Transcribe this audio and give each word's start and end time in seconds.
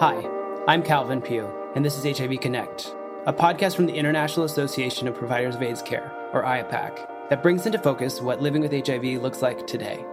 Hi, 0.00 0.24
I'm 0.68 0.84
Kalvin 0.84 1.24
Pugh, 1.24 1.50
and 1.74 1.84
this 1.84 1.98
is 1.98 2.16
HIV 2.16 2.38
Connect, 2.38 2.94
a 3.26 3.32
podcast 3.32 3.74
from 3.74 3.86
the 3.86 3.96
International 3.96 4.46
Association 4.46 5.08
of 5.08 5.16
Providers 5.16 5.56
of 5.56 5.62
AIDS 5.64 5.82
Care, 5.82 6.12
or 6.32 6.44
IAPAC, 6.44 7.28
that 7.28 7.42
brings 7.42 7.66
into 7.66 7.80
focus 7.80 8.20
what 8.20 8.40
living 8.40 8.62
with 8.62 8.70
HIV 8.70 9.20
looks 9.20 9.42
like 9.42 9.66
today. 9.66 10.04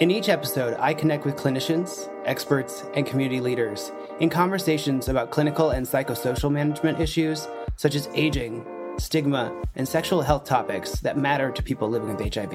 In 0.00 0.10
each 0.10 0.28
episode, 0.28 0.76
I 0.78 0.92
connect 0.92 1.24
with 1.24 1.36
clinicians, 1.36 2.10
experts, 2.26 2.84
and 2.92 3.06
community 3.06 3.40
leaders 3.40 3.90
in 4.20 4.28
conversations 4.28 5.08
about 5.08 5.30
clinical 5.30 5.70
and 5.70 5.86
psychosocial 5.86 6.52
management 6.52 7.00
issues 7.00 7.48
such 7.76 7.94
as 7.94 8.10
aging, 8.12 8.66
stigma, 8.98 9.50
and 9.76 9.88
sexual 9.88 10.20
health 10.20 10.44
topics 10.44 11.00
that 11.00 11.16
matter 11.16 11.50
to 11.50 11.62
people 11.62 11.88
living 11.88 12.14
with 12.14 12.34
HIV. 12.34 12.52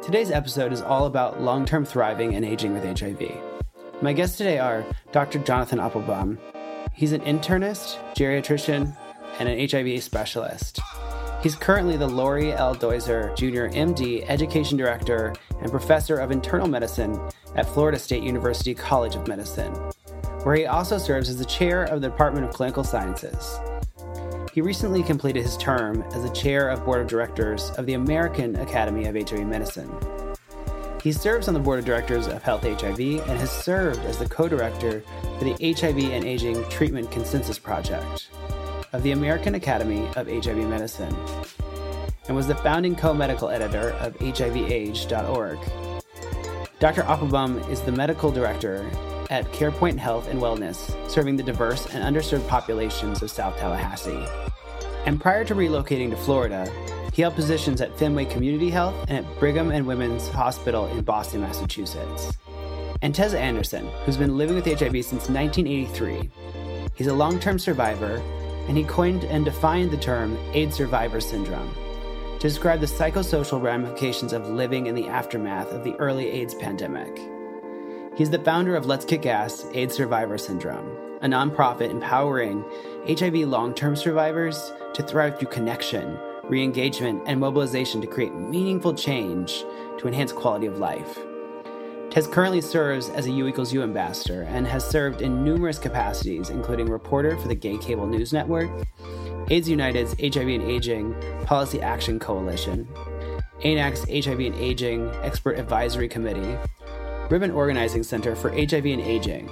Today's 0.00 0.30
episode 0.30 0.72
is 0.72 0.80
all 0.80 1.04
about 1.04 1.42
long 1.42 1.66
term 1.66 1.84
thriving 1.84 2.34
and 2.34 2.46
aging 2.46 2.72
with 2.72 2.98
HIV. 2.98 3.30
My 4.02 4.14
guests 4.14 4.38
today 4.38 4.58
are 4.58 4.82
Dr. 5.12 5.40
Jonathan 5.40 5.78
Appelbaum. 5.78 6.38
He's 6.94 7.12
an 7.12 7.20
internist, 7.20 7.98
geriatrician, 8.14 8.96
and 9.38 9.46
an 9.46 9.68
HIV 9.68 10.02
specialist. 10.02 10.80
He's 11.42 11.54
currently 11.54 11.98
the 11.98 12.08
Laurie 12.08 12.54
L. 12.54 12.72
Dozier 12.72 13.34
Jr., 13.36 13.68
MD, 13.76 14.24
Education 14.26 14.78
Director 14.78 15.34
and 15.60 15.70
Professor 15.70 16.16
of 16.16 16.30
Internal 16.30 16.66
Medicine 16.66 17.20
at 17.56 17.68
Florida 17.68 17.98
State 17.98 18.22
University 18.22 18.74
College 18.74 19.16
of 19.16 19.28
Medicine, 19.28 19.74
where 20.44 20.56
he 20.56 20.64
also 20.64 20.96
serves 20.96 21.28
as 21.28 21.36
the 21.36 21.44
chair 21.44 21.84
of 21.84 22.00
the 22.00 22.08
Department 22.08 22.46
of 22.46 22.54
Clinical 22.54 22.84
Sciences. 22.84 23.60
He 24.54 24.62
recently 24.62 25.02
completed 25.02 25.42
his 25.42 25.58
term 25.58 26.02
as 26.14 26.22
the 26.22 26.30
chair 26.30 26.70
of 26.70 26.86
board 26.86 27.02
of 27.02 27.06
directors 27.06 27.68
of 27.72 27.84
the 27.84 27.94
American 27.94 28.56
Academy 28.56 29.04
of 29.04 29.14
HIV 29.14 29.46
Medicine. 29.46 29.90
He 31.02 31.12
serves 31.12 31.48
on 31.48 31.54
the 31.54 31.60
board 31.60 31.78
of 31.78 31.86
directors 31.86 32.26
of 32.26 32.42
HealthHIV 32.42 33.26
and 33.26 33.38
has 33.38 33.50
served 33.50 34.00
as 34.00 34.18
the 34.18 34.28
co 34.28 34.48
director 34.48 35.02
for 35.38 35.44
the 35.44 35.56
HIV 35.72 36.12
and 36.12 36.24
Aging 36.24 36.62
Treatment 36.68 37.10
Consensus 37.10 37.58
Project 37.58 38.28
of 38.92 39.02
the 39.02 39.12
American 39.12 39.54
Academy 39.54 40.06
of 40.16 40.28
HIV 40.28 40.68
Medicine 40.68 41.16
and 42.26 42.36
was 42.36 42.46
the 42.46 42.54
founding 42.56 42.94
co 42.94 43.14
medical 43.14 43.48
editor 43.48 43.92
of 43.94 44.14
HIVage.org. 44.18 45.58
Dr. 46.80 47.02
Appelbaum 47.02 47.68
is 47.70 47.80
the 47.80 47.92
medical 47.92 48.30
director 48.30 48.90
at 49.30 49.50
CarePoint 49.52 49.96
Health 49.96 50.28
and 50.28 50.40
Wellness, 50.40 51.10
serving 51.10 51.36
the 51.36 51.42
diverse 51.42 51.86
and 51.94 52.04
underserved 52.04 52.46
populations 52.46 53.22
of 53.22 53.30
South 53.30 53.56
Tallahassee. 53.58 54.26
And 55.06 55.20
prior 55.20 55.44
to 55.46 55.54
relocating 55.54 56.10
to 56.10 56.16
Florida, 56.16 56.70
he 57.20 57.22
held 57.22 57.34
positions 57.34 57.82
at 57.82 57.98
Fenway 57.98 58.24
Community 58.24 58.70
Health 58.70 58.94
and 59.06 59.26
at 59.26 59.38
Brigham 59.38 59.70
and 59.70 59.86
Women's 59.86 60.26
Hospital 60.28 60.86
in 60.86 61.02
Boston, 61.02 61.42
Massachusetts. 61.42 62.32
And 63.02 63.14
Tez 63.14 63.34
Anderson, 63.34 63.86
who's 64.06 64.16
been 64.16 64.38
living 64.38 64.56
with 64.56 64.64
HIV 64.64 65.04
since 65.04 65.28
1983. 65.28 66.30
He's 66.94 67.08
a 67.08 67.12
long 67.12 67.38
term 67.38 67.58
survivor, 67.58 68.22
and 68.68 68.78
he 68.78 68.84
coined 68.84 69.24
and 69.24 69.44
defined 69.44 69.90
the 69.90 69.98
term 69.98 70.38
AIDS 70.54 70.76
survivor 70.76 71.20
syndrome 71.20 71.70
to 72.38 72.48
describe 72.48 72.80
the 72.80 72.86
psychosocial 72.86 73.60
ramifications 73.60 74.32
of 74.32 74.48
living 74.48 74.86
in 74.86 74.94
the 74.94 75.06
aftermath 75.06 75.70
of 75.72 75.84
the 75.84 75.96
early 75.96 76.26
AIDS 76.26 76.54
pandemic. 76.54 77.20
He's 78.16 78.30
the 78.30 78.38
founder 78.38 78.76
of 78.76 78.86
Let's 78.86 79.04
Kick 79.04 79.26
Ass 79.26 79.66
AIDS 79.74 79.94
Survivor 79.94 80.38
Syndrome, 80.38 80.88
a 81.20 81.26
nonprofit 81.26 81.90
empowering 81.90 82.64
HIV 83.06 83.46
long 83.46 83.74
term 83.74 83.94
survivors 83.94 84.72
to 84.94 85.02
thrive 85.02 85.38
through 85.38 85.48
connection 85.48 86.18
re 86.50 86.62
engagement, 86.64 87.22
and 87.26 87.40
mobilization 87.40 88.00
to 88.00 88.06
create 88.06 88.34
meaningful 88.34 88.92
change 88.92 89.64
to 89.98 90.08
enhance 90.08 90.32
quality 90.32 90.66
of 90.66 90.78
life. 90.78 91.18
Tez 92.10 92.26
currently 92.26 92.60
serves 92.60 93.08
as 93.10 93.26
a 93.26 93.30
U 93.30 93.46
equals 93.46 93.72
U 93.72 93.84
ambassador 93.84 94.42
and 94.42 94.66
has 94.66 94.84
served 94.84 95.22
in 95.22 95.44
numerous 95.44 95.78
capacities, 95.78 96.50
including 96.50 96.90
reporter 96.90 97.38
for 97.38 97.46
the 97.46 97.54
Gay 97.54 97.78
Cable 97.78 98.06
News 98.06 98.32
Network, 98.32 98.68
AIDS 99.48 99.68
United's 99.68 100.14
HIV 100.20 100.48
and 100.48 100.62
Aging 100.62 101.14
Policy 101.46 101.80
Action 101.80 102.18
Coalition, 102.18 102.88
ANAC's 103.62 104.04
HIV 104.08 104.40
and 104.40 104.54
Aging 104.56 105.08
Expert 105.22 105.56
Advisory 105.56 106.08
Committee, 106.08 106.58
Ribbon 107.30 107.52
Organizing 107.52 108.02
Center 108.02 108.34
for 108.34 108.50
HIV 108.50 108.86
and 108.86 109.00
Aging. 109.00 109.48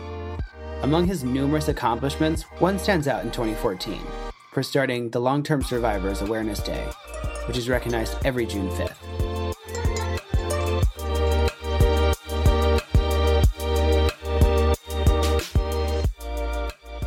Among 0.83 1.07
his 1.07 1.23
numerous 1.23 1.69
accomplishments, 1.69 2.43
one 2.59 2.79
stands 2.79 3.07
out 3.07 3.25
in 3.25 3.31
2014 3.31 4.01
for 4.59 4.63
starting 4.65 5.09
the 5.11 5.21
Long 5.21 5.45
Term 5.45 5.63
Survivors 5.63 6.21
Awareness 6.21 6.59
Day, 6.59 6.85
which 7.47 7.57
is 7.57 7.69
recognized 7.69 8.17
every 8.25 8.45
June 8.45 8.69
5th. 8.71 8.97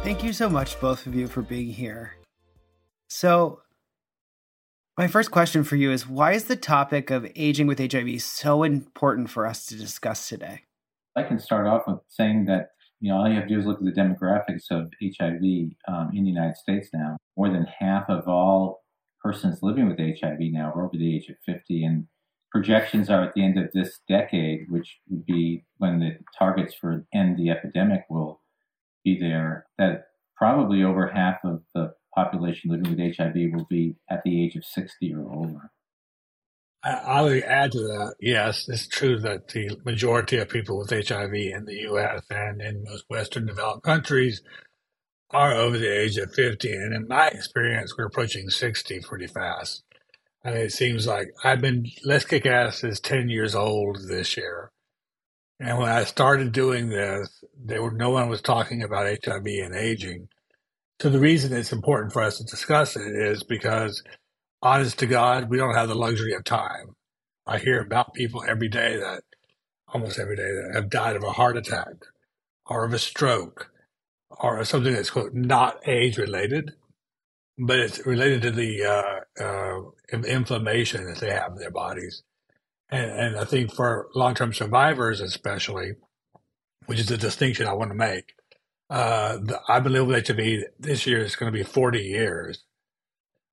Thank 0.02 0.24
you 0.24 0.32
so 0.32 0.48
much, 0.48 0.80
both 0.80 1.06
of 1.06 1.14
you, 1.14 1.28
for 1.28 1.42
being 1.42 1.74
here. 1.74 2.14
So, 3.10 3.60
my 4.98 5.10
first 5.10 5.30
question 5.30 5.66
for 5.66 5.76
you 5.76 5.92
is 5.92 6.08
why 6.08 6.32
is 6.32 6.46
the 6.46 6.56
topic 6.56 7.10
of 7.10 7.30
aging 7.36 7.68
with 7.68 7.80
HIV 7.80 8.22
so 8.22 8.64
important 8.64 9.30
for 9.30 9.46
us 9.46 9.66
to 9.66 9.76
discuss 9.76 10.30
today? 10.30 10.62
I 11.18 11.24
can 11.24 11.38
start 11.38 11.68
off 11.68 11.82
with 11.86 12.00
saying 12.08 12.46
that 12.46 12.70
you 13.02 13.12
know, 13.12 13.18
all 13.18 13.28
you 13.28 13.36
have 13.36 13.48
to 13.48 13.54
do 13.54 13.60
is 13.60 13.66
look 13.66 13.80
at 13.80 13.86
the 13.86 13.92
demographics 13.92 14.70
of 14.70 14.92
HIV 15.02 15.72
um, 15.88 16.12
in 16.14 16.24
the 16.24 16.30
United 16.30 16.56
States 16.56 16.90
now. 16.94 17.18
More 17.36 17.50
than 17.50 17.66
half 17.66 18.08
of 18.10 18.28
all 18.28 18.84
persons 19.24 19.60
living 19.64 19.90
with 19.90 19.98
HIV 19.98 20.38
now 20.40 20.72
are 20.72 20.86
over 20.86 20.96
the 20.96 21.16
age 21.16 21.28
of 21.28 21.36
50, 21.46 21.84
and 21.84 22.08
projections 22.52 23.10
are 23.10 23.24
at 23.24 23.34
the 23.34 23.44
end 23.44 23.58
of 23.58 23.72
this 23.74 24.00
decade, 24.08 24.70
which 24.70 25.00
would 25.10 25.26
be 25.26 25.66
when 25.78 26.00
the 26.00 26.18
targets 26.38 26.76
for 26.76 27.06
end 27.14 27.38
the 27.38 27.50
epidemic 27.50 28.06
will 28.08 28.40
be 29.04 29.20
there, 29.20 29.66
that 29.80 30.06
probably 30.38 30.84
over 30.84 31.08
half 31.08 31.38
of 31.44 31.64
the 31.74 31.92
population 32.14 32.70
living 32.70 32.96
with 32.96 33.18
HIV 33.18 33.34
will 33.54 33.68
be 33.70 33.96
at 34.12 34.22
the 34.24 34.44
age 34.44 34.56
of 34.56 34.64
60 34.64 35.14
or 35.16 35.32
older. 35.32 35.72
I 36.84 37.22
would 37.22 37.44
add 37.44 37.74
to 37.74 37.80
that. 37.80 38.16
Yes, 38.20 38.68
it's 38.68 38.88
true 38.88 39.20
that 39.20 39.50
the 39.50 39.80
majority 39.86 40.38
of 40.40 40.50
people 40.50 40.80
with 40.80 40.90
HIV 40.90 41.34
in 41.34 41.66
the 41.66 41.82
U.S. 41.84 42.24
and 42.32 42.62
in 42.62 42.84
most 42.84 43.06
Western 43.10 43.46
developed 43.46 43.84
countries 43.84 44.42
are 45.32 45.54
over 45.54 45.78
the 45.78 45.88
age 46.02 46.18
of 46.18 46.34
50. 46.34 46.72
And 46.74 46.94
in 46.94 47.08
my 47.08 47.28
experience, 47.28 47.94
we're 47.98 48.08
approaching 48.08 48.50
60 48.50 49.02
pretty 49.02 49.28
fast. 49.28 49.84
And 50.44 50.56
it 50.56 50.72
seems 50.72 51.06
like 51.06 51.28
I've 51.44 51.62
been, 51.62 51.86
Let's 52.04 52.26
Kick 52.26 52.48
Ass 52.48 52.84
is 52.84 53.00
10 53.00 53.30
years 53.30 53.54
old 53.54 54.00
this 54.10 54.36
year. 54.36 54.72
And 55.60 55.78
when 55.78 55.90
I 55.90 56.04
started 56.06 56.52
doing 56.52 56.90
this, 56.90 57.44
there 57.64 57.84
were 57.84 57.92
no 57.92 58.10
one 58.10 58.30
was 58.30 58.42
talking 58.42 58.82
about 58.82 59.08
HIV 59.24 59.46
and 59.46 59.76
aging. 59.76 60.30
So 61.02 61.10
the 61.10 61.20
reason 61.20 61.54
it's 61.54 61.72
important 61.72 62.14
for 62.14 62.24
us 62.24 62.38
to 62.40 62.44
discuss 62.44 62.96
it 62.96 63.16
is 63.16 63.44
because 63.44 64.04
honest 64.62 65.00
to 65.00 65.08
God, 65.08 65.50
we 65.50 65.58
don't 65.58 65.76
have 65.76 65.88
the 65.88 65.96
luxury 65.96 66.34
of 66.34 66.44
time. 66.44 66.96
I 67.48 67.58
hear 67.58 67.82
about 67.82 68.14
people 68.14 68.44
every 68.48 68.70
day 68.70 68.98
that, 68.98 69.24
almost 69.88 70.20
every 70.20 70.36
day, 70.36 70.44
that 70.44 70.72
have 70.76 70.90
died 70.90 71.16
of 71.16 71.24
a 71.24 71.32
heart 71.32 71.58
attack 71.58 72.06
or 72.66 72.86
of 72.86 72.94
a 72.94 73.00
stroke 73.00 73.72
or 74.30 74.64
something 74.64 74.94
that's 74.94 75.10
quote, 75.10 75.34
not 75.34 75.80
age 75.88 76.18
related, 76.18 76.74
but 77.58 77.80
it's 77.80 78.06
related 78.06 78.42
to 78.44 78.52
the 78.52 78.84
uh, 78.86 79.44
uh, 79.44 80.18
inflammation 80.26 81.06
that 81.06 81.20
they 81.20 81.32
have 81.32 81.54
in 81.54 81.58
their 81.58 81.72
bodies. 81.72 82.24
And, 82.90 83.12
and 83.12 83.38
I 83.38 83.46
think 83.46 83.74
for 83.74 84.08
long 84.16 84.36
term 84.36 84.54
survivors, 84.54 85.22
especially, 85.22 85.94
which 86.86 87.00
is 87.00 87.12
a 87.12 87.18
distinction 87.18 87.68
I 87.68 87.74
want 87.74 87.92
to 87.92 87.98
make, 87.98 88.34
uh, 88.90 89.38
the, 89.38 89.60
I've 89.68 89.84
been 89.84 89.94
living 89.94 90.10
with 90.10 90.28
HIV 90.28 90.64
this 90.80 91.06
year 91.06 91.20
is 91.20 91.36
going 91.36 91.52
to 91.52 91.58
be 91.58 91.64
40 91.64 92.00
years. 92.00 92.66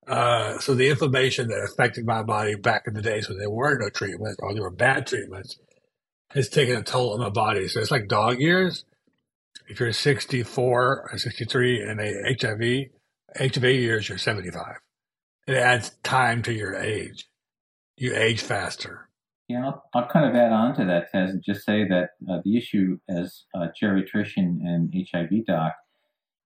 Uh, 0.08 0.58
so 0.58 0.74
the 0.74 0.88
inflammation 0.88 1.48
that 1.48 1.68
affected 1.70 2.06
my 2.06 2.22
body 2.22 2.54
back 2.54 2.84
in 2.86 2.94
the 2.94 3.02
days 3.02 3.28
when 3.28 3.38
there 3.38 3.50
were 3.50 3.76
no 3.78 3.90
treatments 3.90 4.38
or 4.40 4.54
there 4.54 4.62
were 4.62 4.70
bad 4.70 5.06
treatments 5.06 5.58
has 6.30 6.48
taken 6.48 6.76
a 6.76 6.82
toll 6.82 7.12
on 7.12 7.20
my 7.20 7.28
body. 7.28 7.68
So 7.68 7.80
it's 7.80 7.90
like 7.90 8.08
dog 8.08 8.40
years. 8.40 8.84
If 9.68 9.80
you're 9.80 9.92
64 9.92 11.08
or 11.12 11.18
63 11.18 11.82
and 11.82 12.00
a 12.00 12.36
HIV, 12.40 12.86
HIV 13.36 13.64
years, 13.64 14.08
you're 14.08 14.18
75. 14.18 14.76
It 15.46 15.56
adds 15.56 15.90
time 16.02 16.42
to 16.42 16.52
your 16.52 16.74
age. 16.74 17.26
You 17.96 18.14
age 18.14 18.40
faster. 18.40 19.08
Yeah, 19.48 19.64
I'll, 19.66 19.84
I'll 19.94 20.08
kind 20.08 20.26
of 20.26 20.34
add 20.34 20.52
on 20.52 20.74
to 20.76 20.84
that, 20.84 21.10
Tez, 21.10 21.30
and 21.30 21.42
just 21.42 21.64
say 21.64 21.86
that 21.88 22.10
uh, 22.30 22.40
the 22.44 22.56
issue 22.56 22.98
as 23.08 23.44
a 23.54 23.68
geriatrician 23.82 24.60
and 24.62 24.92
HIV 25.10 25.46
doc 25.46 25.74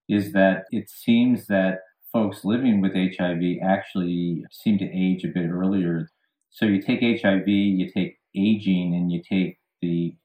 is 0.07 0.31
that 0.33 0.65
it 0.71 0.89
seems 0.89 1.47
that 1.47 1.79
folks 2.13 2.45
living 2.45 2.79
with 2.79 2.93
HIV 2.93 3.57
actually 3.63 4.45
seem 4.51 4.77
to 4.77 4.85
age 4.85 5.25
a 5.25 5.27
bit 5.27 5.49
earlier. 5.49 6.09
So 6.51 6.65
you 6.65 6.81
take 6.81 7.01
HIV, 7.01 7.47
you 7.47 7.89
take 7.91 8.17
aging, 8.35 8.93
and 8.95 9.11
you 9.11 9.21
take 9.27 9.57
the 9.81 10.15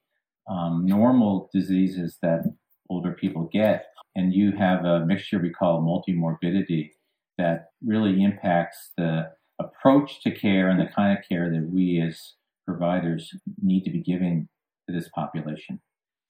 um, 0.49 0.85
normal 0.85 1.49
diseases 1.53 2.17
that 2.21 2.43
older 2.89 3.11
people 3.11 3.49
get, 3.51 3.87
and 4.15 4.33
you 4.33 4.51
have 4.51 4.85
a 4.85 5.05
mixture 5.05 5.39
we 5.39 5.49
call 5.49 5.81
multimorbidity 5.81 6.91
that 7.37 7.71
really 7.83 8.23
impacts 8.23 8.91
the 8.97 9.31
approach 9.59 10.21
to 10.21 10.31
care 10.31 10.69
and 10.69 10.79
the 10.79 10.89
kind 10.95 11.17
of 11.17 11.23
care 11.27 11.49
that 11.49 11.69
we 11.71 12.01
as 12.05 12.33
providers 12.67 13.31
need 13.61 13.83
to 13.83 13.89
be 13.89 14.01
giving 14.01 14.47
to 14.87 14.95
this 14.95 15.09
population. 15.09 15.79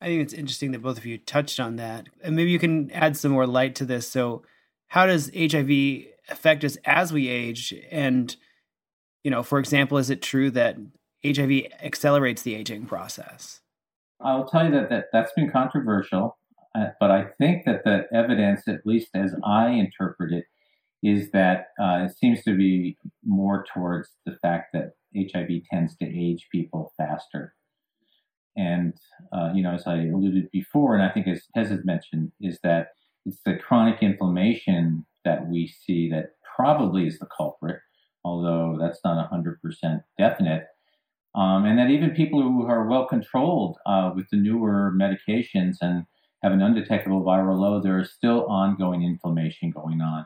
I 0.01 0.05
think 0.05 0.21
it's 0.21 0.33
interesting 0.33 0.71
that 0.71 0.81
both 0.81 0.97
of 0.97 1.05
you 1.05 1.17
touched 1.17 1.59
on 1.59 1.75
that. 1.75 2.07
And 2.23 2.35
maybe 2.35 2.51
you 2.51 2.59
can 2.59 2.89
add 2.91 3.17
some 3.17 3.31
more 3.31 3.45
light 3.45 3.75
to 3.75 3.85
this. 3.85 4.07
So, 4.07 4.43
how 4.89 5.05
does 5.05 5.31
HIV 5.35 6.05
affect 6.29 6.63
us 6.63 6.77
as 6.85 7.13
we 7.13 7.27
age? 7.27 7.73
And, 7.89 8.35
you 9.23 9.31
know, 9.31 9.43
for 9.43 9.59
example, 9.59 9.97
is 9.97 10.09
it 10.09 10.21
true 10.21 10.51
that 10.51 10.77
HIV 11.25 11.71
accelerates 11.81 12.41
the 12.41 12.55
aging 12.55 12.85
process? 12.85 13.61
I'll 14.21 14.47
tell 14.47 14.65
you 14.65 14.71
that, 14.71 14.89
that 14.89 15.05
that's 15.13 15.31
been 15.33 15.49
controversial, 15.49 16.37
uh, 16.75 16.87
but 16.99 17.11
I 17.11 17.27
think 17.37 17.65
that 17.65 17.83
the 17.85 18.05
evidence, 18.13 18.67
at 18.67 18.81
least 18.85 19.09
as 19.15 19.33
I 19.45 19.69
interpret 19.69 20.33
it, 20.33 20.45
is 21.01 21.31
that 21.31 21.67
uh, 21.81 22.05
it 22.05 22.17
seems 22.17 22.43
to 22.43 22.57
be 22.57 22.97
more 23.23 23.65
towards 23.73 24.09
the 24.25 24.35
fact 24.41 24.73
that 24.73 24.91
HIV 25.15 25.63
tends 25.71 25.95
to 25.97 26.05
age 26.05 26.47
people 26.51 26.93
faster. 26.97 27.53
And, 28.57 28.93
uh, 29.31 29.51
you 29.53 29.63
know, 29.63 29.73
as 29.75 29.87
I 29.87 29.97
alluded 29.97 30.49
before, 30.51 30.95
and 30.95 31.03
I 31.03 31.09
think 31.13 31.27
as 31.27 31.43
Tez 31.55 31.69
has 31.69 31.85
mentioned, 31.85 32.33
is 32.41 32.59
that 32.63 32.87
it's 33.25 33.39
the 33.45 33.55
chronic 33.55 34.01
inflammation 34.01 35.05
that 35.25 35.47
we 35.47 35.67
see 35.67 36.09
that 36.09 36.31
probably 36.55 37.07
is 37.07 37.19
the 37.19 37.27
culprit, 37.35 37.79
although 38.23 38.77
that's 38.79 38.99
not 39.03 39.31
100% 39.31 40.03
definite. 40.17 40.65
Um, 41.35 41.65
and 41.65 41.77
that 41.77 41.91
even 41.91 42.11
people 42.11 42.41
who 42.41 42.65
are 42.65 42.87
well 42.87 43.05
controlled 43.05 43.77
uh, 43.85 44.11
with 44.15 44.29
the 44.31 44.37
newer 44.37 44.93
medications 44.99 45.75
and 45.81 46.05
have 46.43 46.51
an 46.51 46.61
undetectable 46.61 47.21
viral 47.21 47.59
load, 47.59 47.83
there 47.83 47.99
is 47.99 48.11
still 48.11 48.45
ongoing 48.47 49.03
inflammation 49.03 49.71
going 49.71 50.01
on. 50.01 50.25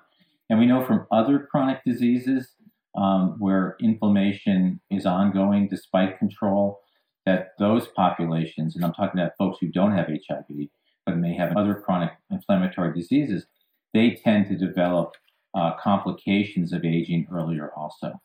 And 0.49 0.59
we 0.59 0.65
know 0.65 0.85
from 0.85 1.07
other 1.11 1.47
chronic 1.51 1.83
diseases 1.85 2.49
um, 2.95 3.35
where 3.39 3.75
inflammation 3.81 4.79
is 4.91 5.05
ongoing 5.05 5.67
despite 5.67 6.19
control, 6.19 6.79
that 7.25 7.53
those 7.57 7.87
populations, 7.87 8.75
and 8.75 8.83
I'm 8.83 8.93
talking 8.93 9.19
about 9.19 9.37
folks 9.37 9.57
who 9.59 9.67
don't 9.67 9.95
have 9.95 10.07
HIV, 10.07 10.67
but 11.13 11.19
may 11.19 11.35
have 11.35 11.55
other 11.55 11.75
chronic 11.75 12.11
inflammatory 12.31 12.93
diseases, 12.93 13.45
they 13.93 14.19
tend 14.23 14.47
to 14.47 14.55
develop 14.55 15.13
uh, 15.53 15.73
complications 15.79 16.73
of 16.73 16.83
aging 16.83 17.27
earlier 17.31 17.71
also. 17.77 18.19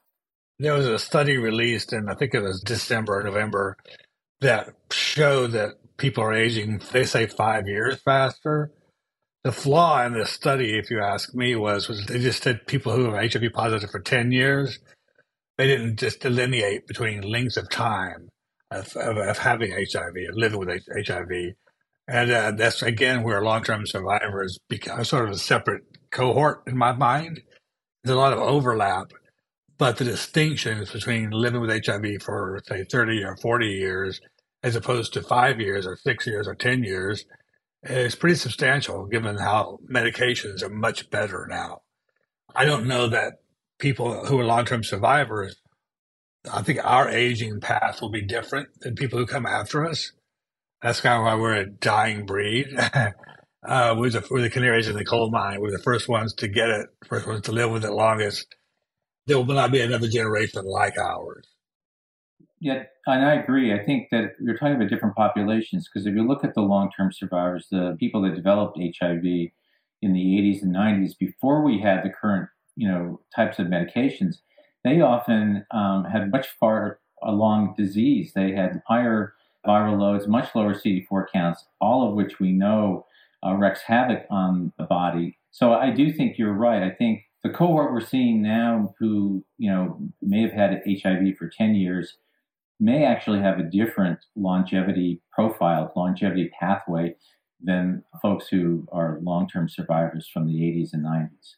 There 0.59 0.75
was 0.75 0.87
a 0.87 0.99
study 0.99 1.37
released 1.37 1.93
in, 1.93 2.09
I 2.09 2.15
think 2.15 2.35
it 2.35 2.43
was 2.43 2.63
December 2.63 3.19
or 3.19 3.23
November, 3.23 3.77
that 4.41 4.71
showed 4.91 5.53
that 5.53 5.73
people 5.99 6.25
are 6.25 6.33
aging, 6.33 6.81
they 6.93 7.05
say 7.05 7.27
five 7.27 7.67
years 7.67 8.01
faster. 8.03 8.73
The 9.45 9.53
flaw 9.53 10.05
in 10.05 10.15
this 10.15 10.31
study, 10.31 10.79
if 10.79 10.91
you 10.91 11.01
ask 11.01 11.35
me, 11.35 11.55
was, 11.55 11.89
was 11.89 12.07
they 12.07 12.19
just 12.19 12.43
said 12.43 12.67
people 12.67 12.93
who 12.93 13.11
are 13.11 13.21
HIV 13.21 13.53
positive 13.53 13.91
for 13.91 14.01
10 14.01 14.33
years, 14.33 14.79
they 15.59 15.67
didn't 15.67 15.99
just 15.99 16.21
delineate 16.21 16.87
between 16.87 17.21
lengths 17.21 17.57
of 17.57 17.69
time 17.69 18.29
of, 18.71 18.97
of, 18.97 19.17
of 19.17 19.39
having 19.39 19.73
HIV, 19.73 20.15
of 20.29 20.37
living 20.37 20.59
with 20.59 20.83
HIV. 21.07 21.55
And 22.09 22.33
uh, 22.33 22.53
that's 22.53 22.83
again 22.83 23.23
where 23.25 23.43
long-term 23.43 23.87
survivors 23.87 24.59
become 24.69 25.05
sort 25.05 25.27
of 25.27 25.33
a 25.33 25.39
separate 25.39 25.85
cohort 26.13 26.63
in 26.67 26.79
my 26.79 26.93
mind. 26.93 27.43
There's 28.05 28.17
a 28.17 28.21
lot 28.21 28.35
of 28.35 28.41
overlap, 28.41 29.13
but 29.79 29.99
the 29.99 30.05
distinctions 30.05 30.93
between 30.93 31.31
living 31.31 31.63
with 31.63 31.87
HIV 31.87 32.23
for 32.23 32.61
say 32.67 32.85
30 32.85 33.25
or 33.25 33.37
40 33.37 33.69
years, 33.69 34.21
as 34.63 34.77
opposed 34.77 35.13
to 35.15 35.23
five 35.23 35.61
years 35.61 35.87
or 35.87 35.97
six 35.97 36.27
years 36.27 36.49
or 36.49 36.57
10 36.57 36.85
years, 36.85 37.27
is 37.85 38.17
pretty 38.17 38.37
substantial 38.37 39.07
given 39.07 39.39
how 39.39 39.79
medications 39.93 40.63
are 40.63 40.71
much 40.71 41.11
better 41.11 41.47
now. 41.51 41.83
I 42.57 42.65
don't 42.65 42.89
know 42.89 43.09
that 43.09 43.35
people 43.79 44.27
who 44.27 44.41
are 44.41 44.47
long-term 44.47 44.85
survivors 44.85 45.57
I 46.53 46.63
think 46.63 46.81
our 46.85 47.09
aging 47.09 47.61
path 47.61 48.01
will 48.03 48.11
be 48.11 48.23
different 48.23 48.69
than 48.81 48.97
people 48.97 49.19
who 49.19 49.27
come 49.27 49.47
after 49.47 49.87
us. 49.87 50.13
That's 50.83 51.01
kind 51.01 51.19
of 51.19 51.25
why 51.25 51.35
we're 51.35 51.55
a 51.55 51.71
dying 51.71 52.25
breed. 52.25 52.69
uh, 52.79 53.95
we're, 53.99 54.11
the, 54.11 54.27
we're 54.31 54.43
the 54.43 54.51
canaries 54.51 54.89
in 54.89 54.97
the 54.97 55.05
coal 55.05 55.31
mine. 55.31 55.61
We're 55.61 55.73
the 55.73 55.83
first 55.83 56.09
ones 56.09 56.35
to 56.35 56.49
get 56.49 56.71
it, 56.71 56.87
first 57.09 57.27
ones 57.27 57.43
to 57.43 57.53
live 57.53 57.71
with 57.71 57.85
it 57.85 57.93
longest. 57.93 58.55
There 59.27 59.37
will 59.37 59.45
not 59.47 59.73
be 59.73 59.81
another 59.81 60.09
generation 60.09 60.65
like 60.65 60.97
ours. 60.97 61.49
Yeah, 62.61 62.85
and 63.07 63.25
I 63.25 63.35
agree. 63.35 63.73
I 63.73 63.85
think 63.85 64.09
that 64.11 64.33
you're 64.41 64.57
talking 64.57 64.77
about 64.77 64.89
different 64.89 65.15
populations 65.15 65.89
because 65.89 66.07
if 66.07 66.15
you 66.15 66.27
look 66.27 66.45
at 66.45 66.55
the 66.55 66.61
long-term 66.61 67.13
survivors, 67.13 67.69
the 67.71 67.97
people 68.01 68.23
that 68.23 68.35
developed 68.35 68.79
HIV 68.79 69.25
in 69.25 70.13
the 70.13 70.21
80s 70.21 70.63
and 70.63 70.75
90s, 70.75 71.17
before 71.19 71.63
we 71.63 71.81
had 71.81 72.03
the 72.05 72.11
current, 72.11 72.49
you 72.75 72.89
know, 72.89 73.21
types 73.35 73.59
of 73.59 73.67
medications, 73.67 74.37
they 74.85 75.01
often 75.01 75.67
um, 75.71 76.05
had 76.05 76.31
much 76.31 76.49
far 76.59 77.01
along 77.23 77.75
disease. 77.77 78.33
They 78.35 78.53
had 78.53 78.83
higher 78.87 79.35
viral 79.69 79.99
loads, 79.99 80.27
much 80.27 80.55
lower 80.55 80.75
CD4 80.75 81.27
counts, 81.33 81.67
all 81.81 82.09
of 82.09 82.15
which 82.15 82.41
we 82.41 82.53
know 82.53 83.05
uh, 83.47 83.55
wreaks 83.55 83.83
havoc 83.83 84.25
on 84.31 84.73
the 84.79 84.85
body. 84.85 85.39
So 85.51 85.73
I 85.73 85.91
do 85.91 86.13
think 86.13 86.39
you're 86.39 86.53
right. 86.53 86.83
I 86.83 86.91
think 86.91 87.25
the 87.45 87.51
cohort 87.51 87.93
we're 87.93 88.01
seeing 88.01 88.43
now, 88.43 88.95
who 88.99 89.45
you 89.59 89.71
know 89.71 90.01
may 90.23 90.43
have 90.43 90.53
had 90.53 90.83
HIV 90.87 91.37
for 91.39 91.49
10 91.49 91.75
years, 91.75 92.17
may 92.81 93.05
actually 93.05 93.41
have 93.41 93.59
a 93.59 93.65
different 93.65 94.21
longevity 94.37 95.23
profile, 95.33 95.93
longevity 95.95 96.51
pathway 96.59 97.17
than 97.61 98.05
folks 98.23 98.49
who 98.49 98.87
are 98.93 99.19
long-term 99.23 99.69
survivors 99.69 100.29
from 100.33 100.47
the 100.47 100.55
80s 100.55 100.93
and 100.93 101.05
90s. 101.05 101.57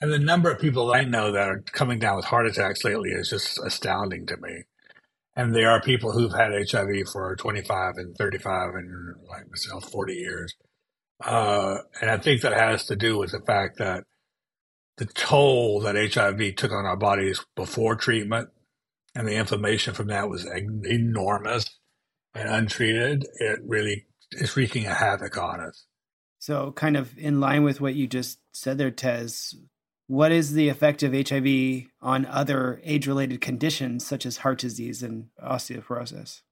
And 0.00 0.12
the 0.12 0.18
number 0.18 0.50
of 0.50 0.58
people 0.58 0.92
I 0.92 1.04
know 1.04 1.32
that 1.32 1.48
are 1.48 1.62
coming 1.72 1.98
down 1.98 2.16
with 2.16 2.24
heart 2.24 2.46
attacks 2.46 2.84
lately 2.84 3.10
is 3.10 3.28
just 3.28 3.58
astounding 3.64 4.26
to 4.26 4.36
me. 4.38 4.64
And 5.36 5.54
there 5.54 5.70
are 5.70 5.80
people 5.80 6.12
who've 6.12 6.32
had 6.32 6.52
HIV 6.52 7.08
for 7.12 7.34
25 7.36 7.94
and 7.96 8.16
35 8.16 8.74
and 8.74 9.14
like 9.28 9.48
myself, 9.50 9.90
40 9.90 10.14
years. 10.14 10.54
Uh, 11.24 11.78
and 12.00 12.10
I 12.10 12.18
think 12.18 12.42
that 12.42 12.52
has 12.52 12.86
to 12.86 12.96
do 12.96 13.18
with 13.18 13.32
the 13.32 13.40
fact 13.40 13.78
that 13.78 14.04
the 14.96 15.06
toll 15.06 15.80
that 15.80 15.96
HIV 15.96 16.56
took 16.56 16.70
on 16.70 16.86
our 16.86 16.96
bodies 16.96 17.44
before 17.56 17.96
treatment 17.96 18.50
and 19.14 19.26
the 19.26 19.34
inflammation 19.34 19.94
from 19.94 20.08
that 20.08 20.28
was 20.28 20.46
enormous 20.84 21.66
and 22.34 22.48
untreated. 22.48 23.26
It 23.36 23.60
really 23.64 24.06
is 24.32 24.56
wreaking 24.56 24.86
a 24.86 24.94
havoc 24.94 25.36
on 25.36 25.60
us. 25.60 25.86
So, 26.38 26.72
kind 26.72 26.96
of 26.96 27.16
in 27.16 27.40
line 27.40 27.64
with 27.64 27.80
what 27.80 27.94
you 27.94 28.06
just 28.06 28.38
said 28.52 28.76
there, 28.76 28.90
Tez, 28.90 29.54
what 30.06 30.32
is 30.32 30.52
the 30.52 30.68
effect 30.68 31.02
of 31.02 31.12
HIV 31.12 31.86
on 32.02 32.26
other 32.26 32.80
age 32.84 33.06
related 33.06 33.40
conditions 33.40 34.06
such 34.06 34.26
as 34.26 34.38
heart 34.38 34.58
disease 34.58 35.02
and 35.02 35.28
osteoporosis? 35.42 36.42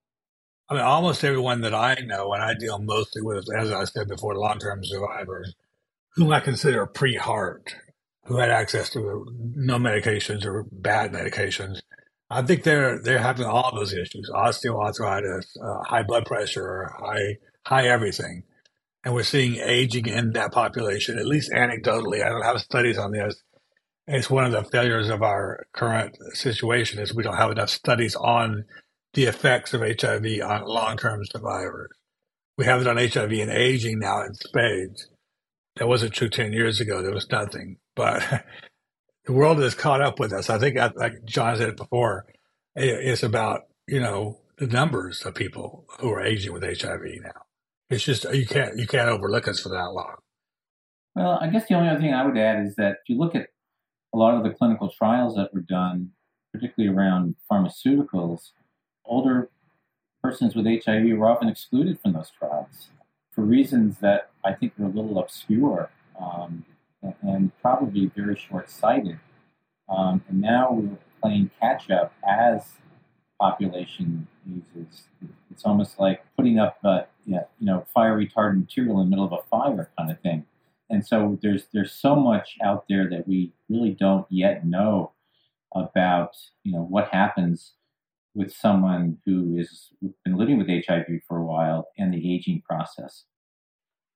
I 0.69 0.75
mean, 0.75 0.83
almost 0.83 1.25
everyone 1.25 1.61
that 1.63 1.75
I 1.75 1.97
know, 2.05 2.33
and 2.33 2.43
I 2.43 2.55
deal 2.55 2.79
mostly 2.79 3.21
with, 3.21 3.45
as 3.59 3.71
I 3.71 3.85
said 3.85 4.09
before, 4.09 4.37
long 4.37 4.59
term 4.59 4.83
survivors, 4.83 5.55
whom 6.15 6.33
I 6.33 6.41
consider 6.41 6.87
pre 6.87 7.17
HAART, 7.17 7.75
who 8.25 8.39
had 8.39 8.49
access 8.49 8.89
to 8.91 9.27
no 9.55 9.77
medications 9.77 10.47
or 10.47 10.65
bad 10.73 11.13
medications. 11.13 11.81
I 12.31 12.41
think 12.41 12.63
they're 12.63 13.03
they're 13.03 13.19
having 13.19 13.45
all 13.45 13.75
those 13.75 13.93
issues: 13.93 14.31
osteoarthritis, 14.33 15.45
uh, 15.63 15.85
high 15.85 16.05
blood 16.05 16.25
pressure, 16.25 16.91
high 16.99 17.37
high 17.67 17.89
everything 17.89 18.45
and 19.05 19.15
we're 19.15 19.23
seeing 19.23 19.57
aging 19.57 20.07
in 20.07 20.33
that 20.33 20.53
population, 20.53 21.19
at 21.19 21.27
least 21.27 21.51
anecdotally. 21.53 22.25
I 22.25 22.29
don't 22.29 22.43
have 22.43 22.61
studies 22.61 22.99
on 22.99 23.13
this. 23.13 23.43
It's 24.07 24.31
one 24.31 24.45
of 24.45 24.53
the 24.53 24.65
failures 24.65 25.09
of 25.09 25.23
our 25.23 25.67
current 25.73 26.17
situation 26.33 26.99
is 26.99 27.15
we 27.15 27.23
don't 27.23 27.37
have 27.37 27.53
enough 27.53 27.71
studies 27.71 28.17
on 28.17 28.65
the 29.15 29.25
effects 29.25 29.75
of 29.75 29.81
HIV 29.83 30.41
on 30.43 30.65
long-term 30.65 31.25
survivors. 31.27 31.91
We 32.59 32.65
have 32.65 32.81
it 32.81 32.87
on 32.87 32.97
HIV 32.97 33.33
and 33.33 33.51
aging 33.51 34.01
now 34.01 34.23
in 34.23 34.35
spades. 34.35 35.09
That 35.77 35.89
wasn't 35.89 36.15
true 36.15 36.29
10 36.29 36.53
years 36.53 36.81
ago. 36.81 37.01
There 37.01 37.15
was 37.15 37.31
nothing, 37.31 37.79
but 37.95 38.23
the 39.25 39.33
world 39.33 39.59
has 39.59 39.75
caught 39.75 40.03
up 40.03 40.19
with 40.19 40.33
us. 40.33 40.51
I 40.51 40.59
think, 40.59 40.77
like 40.97 41.25
John 41.25 41.57
said 41.57 41.77
before, 41.77 42.27
it's 42.75 43.23
about, 43.23 43.63
you 43.87 44.01
know, 44.01 44.39
the 44.59 44.67
numbers 44.67 45.23
of 45.23 45.35
people 45.35 45.87
who 46.01 46.11
are 46.11 46.23
aging 46.23 46.53
with 46.53 46.63
HIV 46.63 47.01
now. 47.23 47.43
It's 47.91 48.05
just 48.05 48.25
you 48.33 48.47
can't 48.47 48.79
you 48.79 48.87
can't 48.87 49.09
overlook 49.09 49.49
us 49.49 49.61
for 49.61 49.69
that 49.71 49.93
long. 49.93 50.15
Well, 51.15 51.39
I 51.41 51.49
guess 51.49 51.67
the 51.69 51.75
only 51.75 51.91
other 51.91 52.01
thing 52.01 52.15
I 52.15 52.25
would 52.25 52.39
add 52.39 52.67
is 52.67 52.75
that 52.77 52.93
if 52.93 53.09
you 53.09 53.19
look 53.19 53.35
at 53.35 53.49
a 54.13 54.19
lot 54.19 54.35
of 54.35 54.43
the 54.43 54.51
clinical 54.51 54.89
trials 54.91 55.37
that 55.37 55.53
were 55.55 55.61
done, 55.61 56.11
particularly 56.53 56.95
around 56.95 57.35
pharmaceuticals, 57.51 58.51
older 59.05 59.51
persons 60.23 60.55
with 60.55 60.67
HIV 60.67 61.17
were 61.17 61.29
often 61.29 61.49
excluded 61.49 61.99
from 62.01 62.13
those 62.13 62.31
trials 62.31 62.91
for 63.33 63.43
reasons 63.43 63.99
that 63.99 64.31
I 64.45 64.53
think 64.53 64.75
were 64.79 64.87
a 64.87 64.91
little 64.91 65.19
obscure 65.19 65.91
um, 66.21 66.65
and 67.23 67.51
probably 67.61 68.07
very 68.15 68.37
short 68.37 68.71
sighted. 68.71 69.19
Um, 69.89 70.23
and 70.29 70.41
now 70.41 70.73
we're 70.73 70.97
playing 71.21 71.51
catch 71.61 71.91
up 71.91 72.13
as 72.27 72.75
population 73.41 74.29
uses. 74.47 75.05
It's 75.51 75.65
almost 75.65 75.99
like 75.99 76.25
putting 76.37 76.59
up, 76.59 76.79
uh, 76.85 77.03
you 77.27 77.41
know, 77.61 77.85
fire 77.93 78.17
retardant 78.17 78.61
material 78.61 79.01
in 79.01 79.07
the 79.07 79.11
middle 79.11 79.25
of 79.25 79.33
a 79.33 79.43
fire 79.49 79.91
kind 79.99 80.11
of 80.11 80.21
thing. 80.21 80.45
And 80.93 81.05
so 81.07 81.39
there's 81.41 81.67
there's 81.73 81.93
so 81.93 82.15
much 82.15 82.59
out 82.63 82.85
there 82.87 83.09
that 83.09 83.27
we 83.27 83.55
really 83.71 83.97
don't 83.99 84.27
yet 84.29 84.67
know 84.67 85.13
about, 85.75 86.37
you 86.65 86.73
know, 86.73 86.83
what 86.83 87.09
happens 87.09 87.73
with 88.35 88.53
someone 88.53 89.17
who 89.25 89.57
has 89.57 89.89
been 90.23 90.37
living 90.37 90.59
with 90.59 90.69
HIV 90.69 91.23
for 91.27 91.39
a 91.39 91.45
while 91.45 91.89
and 91.97 92.13
the 92.13 92.35
aging 92.35 92.63
process. 92.69 93.25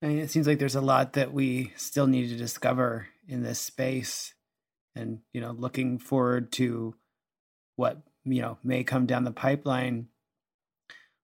Mean, 0.02 0.18
it 0.18 0.30
seems 0.30 0.47
like 0.47 0.59
there's 0.59 0.75
a 0.75 0.83
lot 0.83 1.14
that 1.14 1.33
we 1.33 1.73
still 1.76 2.06
need 2.06 2.28
to 2.28 2.37
discover 2.37 3.09
in 3.26 3.42
this 3.42 3.59
space, 3.59 4.35
and 4.95 5.21
you 5.33 5.40
know, 5.40 5.52
looking 5.52 5.99
forward 5.99 6.52
to 6.52 6.95
what 7.76 8.02
you 8.25 8.42
know 8.42 8.59
may 8.62 8.85
come 8.85 9.06
down 9.06 9.25
the 9.25 9.30
pipeline. 9.33 10.09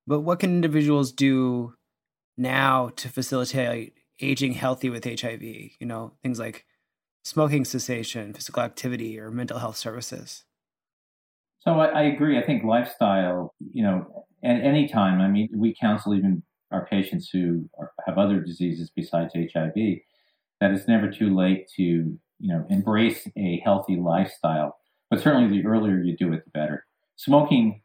But 0.06 0.20
what 0.20 0.40
can 0.40 0.50
individuals 0.50 1.12
do 1.12 1.74
now 2.38 2.88
to 2.96 3.10
facilitate 3.10 3.98
aging 4.22 4.52
healthy 4.52 4.90
with 4.90 5.04
HIV? 5.04 5.42
You 5.42 5.86
know, 5.86 6.12
things 6.22 6.38
like 6.38 6.64
smoking 7.24 7.64
cessation, 7.64 8.32
physical 8.32 8.62
activity, 8.62 9.18
or 9.18 9.30
mental 9.30 9.58
health 9.58 9.76
services. 9.76 10.44
So 11.60 11.78
I, 11.80 11.86
I 11.86 12.02
agree. 12.02 12.38
I 12.38 12.42
think 12.42 12.64
lifestyle, 12.64 13.54
you 13.60 13.82
know, 13.84 14.26
at 14.44 14.60
any 14.60 14.88
time, 14.88 15.20
I 15.20 15.28
mean, 15.28 15.48
we 15.54 15.74
counsel 15.74 16.14
even 16.14 16.42
our 16.72 16.86
patients 16.86 17.28
who 17.32 17.68
are, 17.78 17.92
have 18.06 18.18
other 18.18 18.40
diseases 18.40 18.90
besides 18.94 19.34
HIV 19.34 19.74
that 20.60 20.70
it's 20.72 20.88
never 20.88 21.10
too 21.10 21.36
late 21.36 21.68
to, 21.76 21.82
you 21.82 22.18
know, 22.40 22.64
embrace 22.70 23.28
a 23.36 23.60
healthy 23.64 23.96
lifestyle. 23.96 24.76
But 25.10 25.20
certainly 25.20 25.56
the 25.56 25.66
earlier 25.66 26.00
you 26.00 26.16
do 26.16 26.32
it, 26.32 26.44
the 26.44 26.50
better. 26.50 26.84
Smoking 27.16 27.81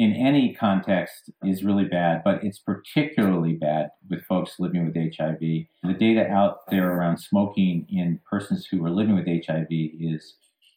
in 0.00 0.14
any 0.14 0.54
context 0.54 1.30
is 1.44 1.62
really 1.62 1.84
bad, 1.84 2.22
but 2.24 2.42
it's 2.42 2.58
particularly 2.58 3.52
bad 3.52 3.90
with 4.08 4.24
folks 4.24 4.54
living 4.58 4.86
with 4.86 4.96
HIV. 4.96 5.40
The 5.40 5.92
data 5.98 6.26
out 6.26 6.60
there 6.70 6.90
around 6.90 7.18
smoking 7.18 7.84
in 7.90 8.18
persons 8.28 8.64
who 8.64 8.82
are 8.82 8.90
living 8.90 9.14
with 9.14 9.26
HIV 9.26 9.66
is 9.70 10.36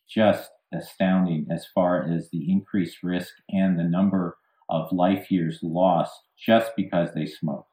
just 0.09 0.51
astounding 0.73 1.47
as 1.49 1.65
far 1.73 2.03
as 2.03 2.31
the 2.31 2.51
increased 2.51 2.97
risk 3.01 3.33
and 3.47 3.79
the 3.79 3.85
number 3.85 4.35
of 4.67 4.91
life 4.91 5.31
years 5.31 5.57
lost 5.63 6.19
just 6.37 6.71
because 6.75 7.13
they 7.15 7.25
smoke. 7.25 7.67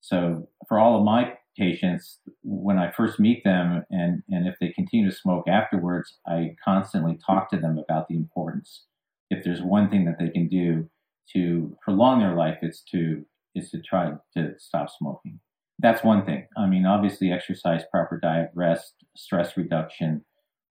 So 0.00 0.48
for 0.66 0.80
all 0.80 0.98
of 0.98 1.04
my 1.04 1.34
patients, 1.56 2.18
when 2.42 2.78
I 2.78 2.90
first 2.90 3.20
meet 3.20 3.44
them 3.44 3.84
and, 3.92 4.24
and 4.28 4.48
if 4.48 4.56
they 4.60 4.70
continue 4.70 5.08
to 5.08 5.16
smoke 5.16 5.46
afterwards, 5.46 6.18
I 6.26 6.56
constantly 6.64 7.16
talk 7.24 7.48
to 7.50 7.58
them 7.58 7.78
about 7.78 8.08
the 8.08 8.16
importance. 8.16 8.86
If 9.30 9.44
there's 9.44 9.62
one 9.62 9.88
thing 9.90 10.04
that 10.06 10.18
they 10.18 10.28
can 10.28 10.48
do 10.48 10.88
to 11.32 11.76
prolong 11.82 12.20
their 12.20 12.34
life, 12.34 12.58
it's 12.62 12.82
to 12.92 13.24
is 13.54 13.70
to 13.70 13.80
try 13.80 14.12
to 14.36 14.54
stop 14.58 14.88
smoking. 14.96 15.40
That's 15.78 16.04
one 16.04 16.24
thing. 16.24 16.46
I 16.56 16.66
mean, 16.66 16.86
obviously 16.86 17.32
exercise, 17.32 17.82
proper 17.90 18.18
diet, 18.20 18.50
rest, 18.54 18.94
stress 19.16 19.56
reduction, 19.56 20.24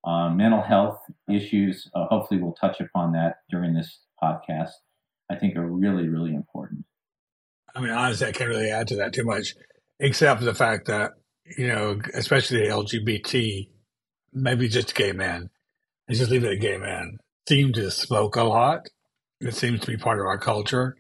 um, 0.06 0.38
mental 0.38 0.62
health 0.62 1.00
issues, 1.30 1.90
uh, 1.94 2.06
hopefully, 2.06 2.42
we'll 2.42 2.54
touch 2.54 2.80
upon 2.80 3.14
that 3.14 3.38
during 3.50 3.74
this 3.74 4.00
podcast, 4.22 4.72
I 5.30 5.36
think 5.36 5.58
are 5.58 5.68
really, 5.68 6.08
really 6.08 6.34
important. 6.34 6.86
I 7.76 7.82
mean, 7.82 7.92
honestly, 7.92 8.28
I 8.28 8.32
can't 8.32 8.50
really 8.50 8.72
add 8.72 8.88
to 8.90 8.96
that 8.98 9.14
too 9.14 9.26
much, 9.26 9.56
except 10.00 10.40
for 10.40 10.46
the 10.46 10.54
fact 10.54 10.88
that, 10.88 11.12
you 11.58 11.68
know, 11.68 12.00
especially 12.14 12.60
the 12.60 12.74
LGBT, 12.74 13.68
maybe 14.32 14.70
just 14.70 14.96
gay 14.96 15.12
men, 15.12 15.50
and 16.08 16.18
just 16.18 16.32
leave 16.32 16.44
it 16.46 16.54
at 16.54 16.62
gay 16.62 16.78
men, 16.78 17.18
seem 17.50 17.74
to 17.74 17.90
smoke 17.90 18.36
a 18.36 18.44
lot. 18.44 18.90
It 19.42 19.56
seems 19.56 19.82
to 19.82 19.88
be 19.88 19.98
part 19.98 20.20
of 20.20 20.28
our 20.28 20.38
culture. 20.38 20.96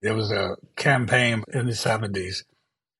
There 0.00 0.14
was 0.14 0.32
a 0.32 0.56
campaign 0.76 1.44
in 1.52 1.66
the 1.66 1.72
70s 1.72 2.44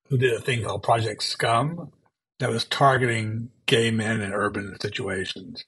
who 0.09 0.18
did 0.18 0.35
a 0.35 0.40
thing 0.40 0.62
called 0.62 0.83
Project 0.83 1.23
Scum 1.23 1.90
that 2.38 2.50
was 2.50 2.66
targeting 2.66 3.50
gay 3.64 3.90
men 3.90 4.21
in 4.21 4.35
urban 4.35 4.76
situations. 4.80 5.64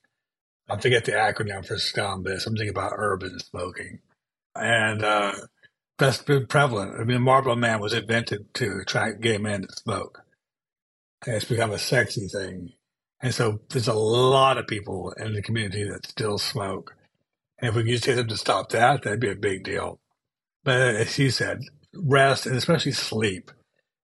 I 0.69 0.79
forget 0.79 1.07
the 1.07 1.13
acronym 1.13 1.67
for 1.67 1.79
SCUM, 1.79 2.25
but 2.25 2.41
something 2.41 2.69
about 2.69 2.93
urban 2.95 3.39
smoking. 3.41 4.01
And 4.55 5.03
uh, 5.03 5.33
that's 5.99 6.23
been 6.23 6.47
prevalent. 6.47 7.01
I 7.01 7.05
mean, 7.05 7.23
Marlboro 7.23 7.57
Man 7.57 7.81
was 7.81 7.95
invented 7.95 8.53
to 8.55 8.81
attract 8.83 9.23
gay 9.23 9.39
men 9.39 9.63
to 9.63 9.69
smoke. 9.73 10.21
And 11.27 11.37
it's 11.37 11.47
become 11.47 11.71
a 11.71 11.79
sexy 11.79 12.29
thing. 12.29 12.73
And 13.21 13.35
so 13.35 13.61
there's 13.71 13.89
a 13.89 13.95
lot 13.95 14.59
of 14.59 14.67
people 14.67 15.13
in 15.13 15.33
the 15.33 15.43
community 15.43 15.89
that 15.89 16.07
still 16.07 16.37
smoke. 16.37 16.95
And 17.61 17.71
if 17.71 17.75
we 17.75 17.85
could 17.85 18.03
get 18.03 18.17
them 18.17 18.29
to 18.29 18.37
stop 18.37 18.71
that, 18.71 19.03
that'd 19.03 19.21
be 19.21 19.31
a 19.31 19.37
big 19.37 19.65
deal. 19.65 20.01
But 20.65 20.77
as 20.97 21.19
you 21.19 21.31
said, 21.31 21.61
rest 21.95 22.47
and 22.47 22.57
especially 22.57 22.93
sleep, 22.93 23.51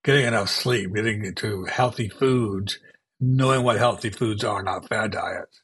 getting 0.05 0.27
enough 0.27 0.51
sleep, 0.51 0.95
getting 0.95 1.25
into 1.25 1.65
healthy 1.67 2.09
foods, 2.09 2.79
knowing 3.21 3.65
what 3.65 3.79
healthy 3.79 4.11
foods 4.11 4.45
are, 4.45 4.63
not 4.63 4.89
fad 4.89 5.13
diets. 5.13 5.63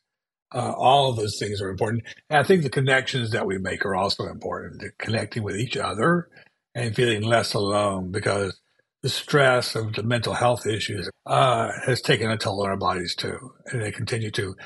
Uh, 0.54 0.72
all 0.76 1.10
of 1.10 1.16
those 1.16 1.38
things 1.38 1.60
are 1.62 1.70
important. 1.70 2.04
And 2.30 2.38
I 2.38 2.42
think 2.42 2.62
the 2.62 2.70
connections 2.70 3.32
that 3.32 3.46
we 3.46 3.58
make 3.58 3.84
are 3.84 3.94
also 3.96 4.26
important. 4.26 4.82
Connecting 4.98 5.42
with 5.42 5.56
each 5.56 5.76
other 5.76 6.28
and 6.74 6.94
feeling 6.94 7.22
less 7.22 7.54
alone 7.54 8.10
because 8.10 8.60
the 9.02 9.08
stress 9.10 9.76
of 9.76 9.94
the 9.94 10.02
mental 10.02 10.34
health 10.34 10.66
issues 10.66 11.08
uh, 11.26 11.70
has 11.86 12.02
taken 12.02 12.30
a 12.30 12.36
toll 12.36 12.62
on 12.64 12.70
our 12.70 12.76
bodies 12.76 13.14
too, 13.14 13.52
and 13.66 13.82
they 13.82 13.92
continue 13.92 14.30
to. 14.32 14.56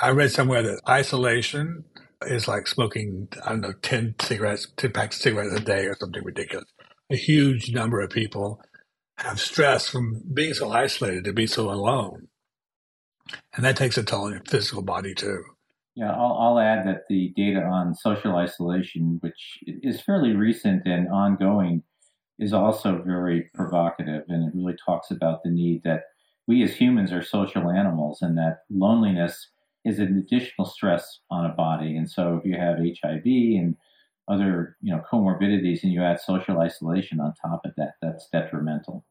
I 0.00 0.10
read 0.10 0.32
somewhere 0.32 0.62
that 0.62 0.80
isolation 0.88 1.84
is 2.24 2.48
like 2.48 2.66
smoking, 2.66 3.28
I 3.44 3.50
don't 3.50 3.60
know, 3.60 3.72
10 3.82 4.16
cigarettes, 4.20 4.66
10 4.76 4.92
packs 4.92 5.16
of 5.16 5.22
cigarettes 5.22 5.54
a 5.54 5.60
day 5.60 5.86
or 5.86 5.94
something 5.94 6.24
ridiculous. 6.24 6.66
A 7.10 7.16
huge 7.16 7.72
number 7.72 8.00
of 8.00 8.10
people 8.10 8.60
have 9.18 9.40
stress 9.40 9.88
from 9.88 10.22
being 10.32 10.54
so 10.54 10.70
isolated 10.70 11.24
to 11.24 11.32
be 11.32 11.46
so 11.46 11.70
alone. 11.70 12.28
And 13.54 13.64
that 13.64 13.76
takes 13.76 13.98
a 13.98 14.02
toll 14.02 14.26
on 14.26 14.32
your 14.32 14.42
physical 14.46 14.82
body 14.82 15.14
too. 15.14 15.42
Yeah, 15.94 16.12
I'll, 16.12 16.36
I'll 16.38 16.58
add 16.58 16.86
that 16.86 17.04
the 17.08 17.32
data 17.36 17.62
on 17.62 17.94
social 17.94 18.36
isolation, 18.36 19.18
which 19.20 19.58
is 19.66 20.00
fairly 20.02 20.34
recent 20.34 20.82
and 20.84 21.08
ongoing, 21.08 21.82
is 22.38 22.52
also 22.52 23.02
very 23.04 23.50
provocative. 23.54 24.24
And 24.28 24.46
it 24.46 24.56
really 24.56 24.76
talks 24.84 25.10
about 25.10 25.42
the 25.42 25.50
need 25.50 25.82
that 25.84 26.02
we 26.46 26.62
as 26.62 26.74
humans 26.74 27.12
are 27.12 27.22
social 27.22 27.70
animals 27.70 28.20
and 28.20 28.36
that 28.36 28.58
loneliness 28.70 29.48
is 29.86 29.98
an 29.98 30.18
additional 30.18 30.66
stress 30.66 31.20
on 31.30 31.46
a 31.46 31.54
body. 31.54 31.96
And 31.96 32.10
so 32.10 32.36
if 32.36 32.44
you 32.44 32.56
have 32.58 32.78
HIV 32.78 33.24
and 33.24 33.76
other 34.28 34.76
you 34.82 34.92
know 34.92 35.02
comorbidities 35.10 35.82
and 35.82 35.92
you 35.92 36.02
add 36.02 36.20
social 36.20 36.58
isolation 36.58 37.20
on 37.20 37.32
top 37.40 37.60
of 37.64 37.72
that 37.76 37.92
that's 38.02 38.28
detrimental 38.32 39.04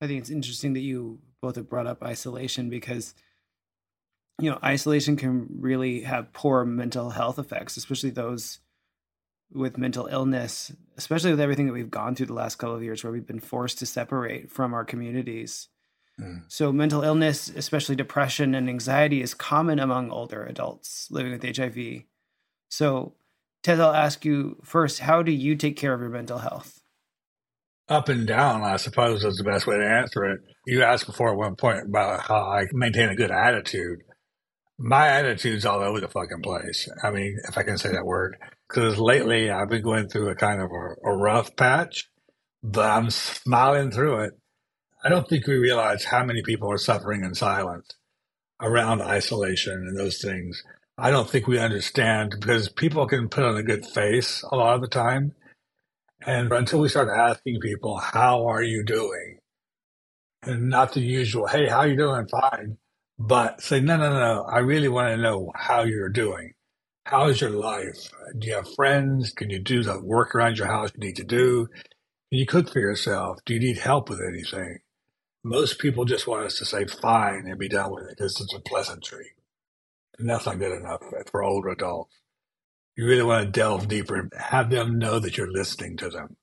i 0.00 0.06
think 0.06 0.20
it's 0.20 0.30
interesting 0.30 0.74
that 0.74 0.80
you 0.80 1.18
both 1.40 1.56
have 1.56 1.68
brought 1.68 1.86
up 1.86 2.02
isolation 2.02 2.68
because 2.68 3.14
you 4.40 4.50
know 4.50 4.58
isolation 4.62 5.16
can 5.16 5.46
really 5.58 6.02
have 6.02 6.32
poor 6.32 6.64
mental 6.64 7.10
health 7.10 7.38
effects 7.38 7.76
especially 7.76 8.10
those 8.10 8.60
with 9.52 9.78
mental 9.78 10.06
illness 10.06 10.72
especially 10.98 11.30
with 11.30 11.40
everything 11.40 11.66
that 11.66 11.72
we've 11.72 11.90
gone 11.90 12.14
through 12.14 12.26
the 12.26 12.34
last 12.34 12.56
couple 12.56 12.76
of 12.76 12.82
years 12.82 13.02
where 13.02 13.12
we've 13.12 13.26
been 13.26 13.40
forced 13.40 13.78
to 13.78 13.86
separate 13.86 14.50
from 14.50 14.74
our 14.74 14.84
communities 14.84 15.68
mm. 16.20 16.42
so 16.48 16.72
mental 16.72 17.02
illness 17.02 17.48
especially 17.56 17.96
depression 17.96 18.54
and 18.54 18.68
anxiety 18.68 19.22
is 19.22 19.34
common 19.34 19.78
among 19.78 20.10
older 20.10 20.44
adults 20.44 21.08
living 21.10 21.32
with 21.32 21.56
hiv 21.56 22.04
so 22.68 23.14
Tez, 23.62 23.78
I'll 23.78 23.94
ask 23.94 24.24
you 24.24 24.56
first, 24.64 24.98
how 24.98 25.22
do 25.22 25.30
you 25.30 25.54
take 25.54 25.76
care 25.76 25.94
of 25.94 26.00
your 26.00 26.10
mental 26.10 26.38
health? 26.38 26.80
Up 27.88 28.08
and 28.08 28.26
down, 28.26 28.62
I 28.62 28.76
suppose 28.76 29.24
is 29.24 29.36
the 29.36 29.44
best 29.44 29.66
way 29.66 29.76
to 29.76 29.86
answer 29.86 30.24
it. 30.24 30.40
You 30.66 30.82
asked 30.82 31.06
before 31.06 31.30
at 31.30 31.36
one 31.36 31.56
point 31.56 31.86
about 31.86 32.20
how 32.22 32.36
I 32.36 32.66
maintain 32.72 33.08
a 33.08 33.16
good 33.16 33.30
attitude. 33.30 34.00
My 34.78 35.08
attitude's 35.08 35.64
all 35.64 35.80
over 35.80 36.00
the 36.00 36.08
fucking 36.08 36.42
place. 36.42 36.88
I 37.02 37.10
mean, 37.10 37.38
if 37.48 37.56
I 37.56 37.62
can 37.62 37.78
say 37.78 37.92
that 37.92 38.04
word. 38.04 38.36
Because 38.68 38.98
lately 38.98 39.50
I've 39.50 39.68
been 39.68 39.82
going 39.82 40.08
through 40.08 40.30
a 40.30 40.34
kind 40.34 40.60
of 40.60 40.70
a, 40.70 41.08
a 41.08 41.16
rough 41.16 41.54
patch, 41.56 42.08
but 42.62 42.90
I'm 42.90 43.10
smiling 43.10 43.90
through 43.90 44.24
it. 44.24 44.32
I 45.04 45.08
don't 45.10 45.28
think 45.28 45.46
we 45.46 45.56
realize 45.58 46.04
how 46.04 46.24
many 46.24 46.42
people 46.42 46.70
are 46.72 46.78
suffering 46.78 47.24
in 47.24 47.34
silence 47.34 47.88
around 48.60 49.02
isolation 49.02 49.74
and 49.74 49.98
those 49.98 50.20
things. 50.22 50.64
I 50.98 51.10
don't 51.10 51.30
think 51.30 51.46
we 51.46 51.58
understand 51.58 52.36
because 52.40 52.68
people 52.70 53.06
can 53.06 53.28
put 53.28 53.44
on 53.44 53.56
a 53.56 53.62
good 53.64 53.86
face 53.86 54.44
a 54.50 54.56
lot 54.56 54.76
of 54.76 54.82
the 54.82 54.88
time. 54.88 55.34
And 56.26 56.52
until 56.52 56.80
we 56.80 56.88
start 56.88 57.08
asking 57.08 57.60
people, 57.60 57.98
how 57.98 58.46
are 58.48 58.62
you 58.62 58.84
doing? 58.84 59.38
And 60.44 60.70
not 60.70 60.94
the 60.94 61.00
usual, 61.00 61.46
hey, 61.48 61.68
how 61.68 61.84
you 61.84 61.96
doing? 61.96 62.28
Fine. 62.28 62.78
But 63.18 63.62
say, 63.62 63.80
no, 63.80 63.96
no, 63.96 64.10
no, 64.10 64.44
I 64.44 64.60
really 64.60 64.88
want 64.88 65.10
to 65.10 65.22
know 65.22 65.52
how 65.54 65.82
you're 65.84 66.08
doing. 66.10 66.52
How 67.06 67.28
is 67.28 67.40
your 67.40 67.50
life? 67.50 68.10
Do 68.38 68.48
you 68.48 68.54
have 68.54 68.74
friends? 68.74 69.32
Can 69.32 69.50
you 69.50 69.60
do 69.60 69.82
the 69.84 70.00
work 70.02 70.34
around 70.34 70.58
your 70.58 70.68
house 70.68 70.90
you 70.94 71.06
need 71.06 71.16
to 71.16 71.24
do? 71.24 71.66
Can 72.30 72.40
you 72.40 72.46
cook 72.46 72.72
for 72.72 72.80
yourself? 72.80 73.38
Do 73.46 73.54
you 73.54 73.60
need 73.60 73.78
help 73.78 74.10
with 74.10 74.20
anything? 74.20 74.78
Most 75.44 75.78
people 75.78 76.04
just 76.04 76.26
want 76.26 76.46
us 76.46 76.56
to 76.58 76.64
say 76.64 76.86
fine 76.86 77.46
and 77.46 77.58
be 77.58 77.68
done 77.68 77.92
with 77.92 78.04
it 78.04 78.16
because 78.16 78.40
it's 78.40 78.54
a 78.54 78.60
pleasantry. 78.60 79.32
And 80.18 80.28
that's 80.28 80.46
not 80.46 80.58
good 80.58 80.72
enough 80.72 81.02
eh, 81.18 81.22
for 81.30 81.42
older 81.42 81.70
adults. 81.70 82.14
You 82.96 83.06
really 83.06 83.22
want 83.22 83.46
to 83.46 83.50
delve 83.50 83.88
deeper 83.88 84.16
and 84.16 84.32
have 84.38 84.70
them 84.70 84.98
know 84.98 85.18
that 85.18 85.36
you're 85.36 85.50
listening 85.50 85.96
to 85.96 86.10
them. 86.10 86.36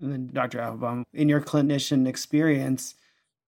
And 0.00 0.12
then, 0.12 0.30
Dr. 0.32 0.58
Appelbaum, 0.58 1.04
in 1.12 1.28
your 1.28 1.40
clinician 1.40 2.06
experience, 2.06 2.94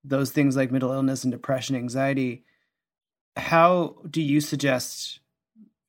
those 0.02 0.30
things 0.30 0.56
like 0.56 0.72
mental 0.72 0.92
illness 0.92 1.24
and 1.24 1.32
depression, 1.32 1.76
anxiety, 1.76 2.44
how 3.36 3.96
do 4.10 4.20
you 4.20 4.40
suggest 4.40 5.20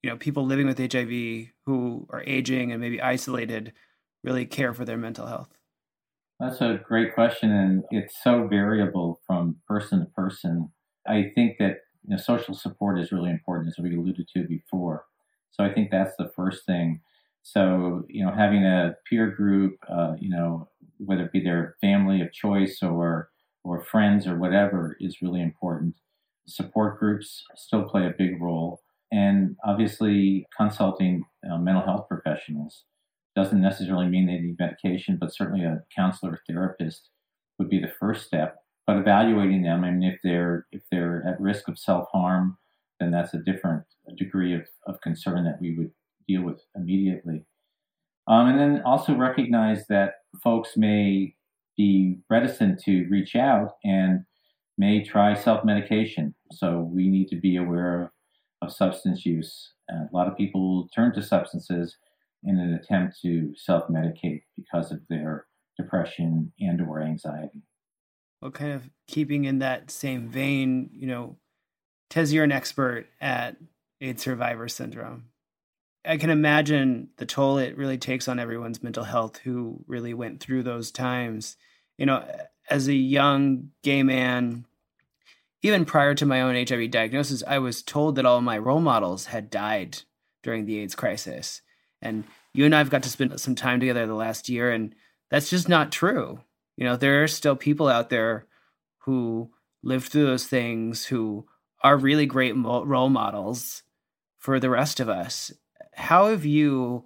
you 0.03 0.09
know 0.09 0.17
people 0.17 0.45
living 0.45 0.67
with 0.67 0.77
HIV 0.77 1.47
who 1.65 2.07
are 2.09 2.23
aging 2.25 2.71
and 2.71 2.79
maybe 2.79 3.01
isolated 3.01 3.73
really 4.23 4.45
care 4.45 4.73
for 4.73 4.85
their 4.85 4.97
mental 4.97 5.25
health? 5.25 5.58
That's 6.39 6.61
a 6.61 6.79
great 6.83 7.13
question, 7.13 7.51
and 7.51 7.83
it's 7.91 8.23
so 8.23 8.47
variable 8.47 9.19
from 9.27 9.57
person 9.67 9.99
to 9.99 10.05
person. 10.07 10.71
I 11.07 11.31
think 11.35 11.57
that 11.59 11.77
you 12.03 12.11
know, 12.11 12.17
social 12.17 12.53
support 12.53 12.99
is 12.99 13.11
really 13.11 13.29
important, 13.29 13.69
as 13.69 13.83
we 13.83 13.95
alluded 13.95 14.27
to 14.35 14.47
before. 14.47 15.05
So 15.51 15.63
I 15.65 15.73
think 15.73 15.91
that's 15.91 16.15
the 16.17 16.31
first 16.35 16.65
thing. 16.65 17.01
So 17.43 18.05
you 18.07 18.25
know, 18.25 18.31
having 18.31 18.63
a 18.65 18.95
peer 19.09 19.31
group, 19.31 19.77
uh, 19.89 20.13
you 20.19 20.29
know, 20.29 20.69
whether 20.97 21.23
it 21.25 21.33
be 21.33 21.43
their 21.43 21.75
family 21.81 22.21
of 22.21 22.31
choice 22.31 22.79
or 22.81 23.29
or 23.65 23.83
friends 23.83 24.25
or 24.25 24.37
whatever, 24.37 24.95
is 25.01 25.21
really 25.21 25.41
important. 25.41 25.95
Support 26.47 26.99
groups 26.99 27.43
still 27.55 27.83
play 27.83 28.05
a 28.07 28.13
big 28.17 28.41
role, 28.41 28.81
and 29.11 29.57
obviously 29.65 30.47
consulting 30.55 31.25
uh, 31.51 31.57
mental 31.57 31.83
health 31.83 32.07
professionals 32.07 32.85
doesn't 33.39 33.61
necessarily 33.61 34.07
mean 34.07 34.27
they 34.27 34.39
need 34.39 34.57
medication, 34.59 35.17
but 35.19 35.33
certainly 35.33 35.63
a 35.63 35.83
counselor 35.95 36.33
or 36.33 36.41
therapist 36.47 37.09
would 37.57 37.69
be 37.69 37.79
the 37.79 37.91
first 37.99 38.25
step. 38.25 38.57
But 38.85 38.97
evaluating 38.97 39.61
them, 39.61 39.83
I 39.83 39.91
mean, 39.91 40.03
if 40.03 40.19
they're 40.23 40.65
if 40.71 40.81
they're 40.91 41.23
at 41.25 41.39
risk 41.39 41.67
of 41.67 41.79
self 41.79 42.07
harm, 42.11 42.57
then 42.99 43.11
that's 43.11 43.33
a 43.33 43.37
different 43.37 43.83
degree 44.17 44.53
of, 44.53 44.63
of 44.87 44.99
concern 45.01 45.45
that 45.45 45.61
we 45.61 45.77
would 45.77 45.91
deal 46.27 46.41
with 46.41 46.61
immediately. 46.75 47.45
Um, 48.27 48.47
and 48.47 48.59
then 48.59 48.81
also 48.85 49.15
recognize 49.15 49.87
that 49.87 50.15
folks 50.43 50.75
may 50.75 51.35
be 51.77 52.19
reticent 52.29 52.79
to 52.83 53.07
reach 53.09 53.35
out 53.35 53.71
and 53.85 54.25
may 54.77 55.03
try 55.03 55.33
self 55.33 55.63
medication. 55.63 56.35
So 56.51 56.89
we 56.93 57.07
need 57.07 57.29
to 57.29 57.37
be 57.37 57.55
aware 57.55 58.03
of, 58.03 58.09
of 58.61 58.75
substance 58.75 59.25
use. 59.25 59.71
Uh, 59.91 60.07
a 60.11 60.13
lot 60.13 60.27
of 60.27 60.35
people 60.35 60.89
turn 60.93 61.13
to 61.13 61.21
substances 61.21 61.95
in 62.43 62.57
an 62.59 62.73
attempt 62.73 63.19
to 63.21 63.53
self-medicate 63.55 64.43
because 64.55 64.91
of 64.91 65.01
their 65.09 65.45
depression 65.77 66.51
and 66.59 66.81
or 66.81 67.01
anxiety. 67.01 67.61
Well, 68.41 68.51
kind 68.51 68.73
of 68.73 68.89
keeping 69.07 69.45
in 69.45 69.59
that 69.59 69.91
same 69.91 70.29
vein, 70.29 70.89
you 70.93 71.07
know, 71.07 71.37
Tez, 72.09 72.33
you're 72.33 72.43
an 72.43 72.51
expert 72.51 73.07
at 73.21 73.57
AIDS 74.01 74.23
survivor 74.23 74.67
syndrome. 74.67 75.25
I 76.05 76.17
can 76.17 76.29
imagine 76.29 77.09
the 77.17 77.25
toll 77.25 77.57
it 77.57 77.77
really 77.77 77.97
takes 77.97 78.27
on 78.27 78.39
everyone's 78.39 78.81
mental 78.81 79.03
health 79.03 79.37
who 79.37 79.83
really 79.85 80.13
went 80.13 80.39
through 80.39 80.63
those 80.63 80.91
times. 80.91 81.57
You 81.97 82.05
know, 82.05 82.25
as 82.69 82.87
a 82.87 82.93
young 82.93 83.69
gay 83.83 84.01
man, 84.03 84.65
even 85.61 85.85
prior 85.85 86.15
to 86.15 86.25
my 86.25 86.41
own 86.41 86.55
HIV 86.55 86.91
diagnosis, 86.91 87.43
I 87.45 87.59
was 87.59 87.83
told 87.83 88.15
that 88.15 88.25
all 88.25 88.41
my 88.41 88.57
role 88.57 88.79
models 88.79 89.25
had 89.25 89.49
died 89.49 89.99
during 90.41 90.65
the 90.65 90.79
AIDS 90.79 90.95
crisis. 90.95 91.61
And 92.01 92.23
you 92.53 92.65
and 92.65 92.73
I 92.73 92.79
have 92.79 92.89
got 92.89 93.03
to 93.03 93.09
spend 93.09 93.39
some 93.39 93.55
time 93.55 93.79
together 93.79 94.05
the 94.05 94.13
last 94.13 94.49
year, 94.49 94.71
and 94.71 94.95
that's 95.29 95.49
just 95.49 95.69
not 95.69 95.91
true. 95.91 96.39
You 96.77 96.85
know, 96.85 96.95
there 96.95 97.23
are 97.23 97.27
still 97.27 97.55
people 97.55 97.87
out 97.87 98.09
there 98.09 98.45
who 98.99 99.51
lived 99.83 100.07
through 100.07 100.25
those 100.25 100.47
things 100.47 101.05
who 101.05 101.45
are 101.83 101.97
really 101.97 102.25
great 102.25 102.55
role 102.55 103.09
models 103.09 103.83
for 104.37 104.59
the 104.59 104.69
rest 104.69 104.99
of 104.99 105.09
us. 105.09 105.51
How 105.93 106.27
have 106.27 106.45
you 106.45 107.05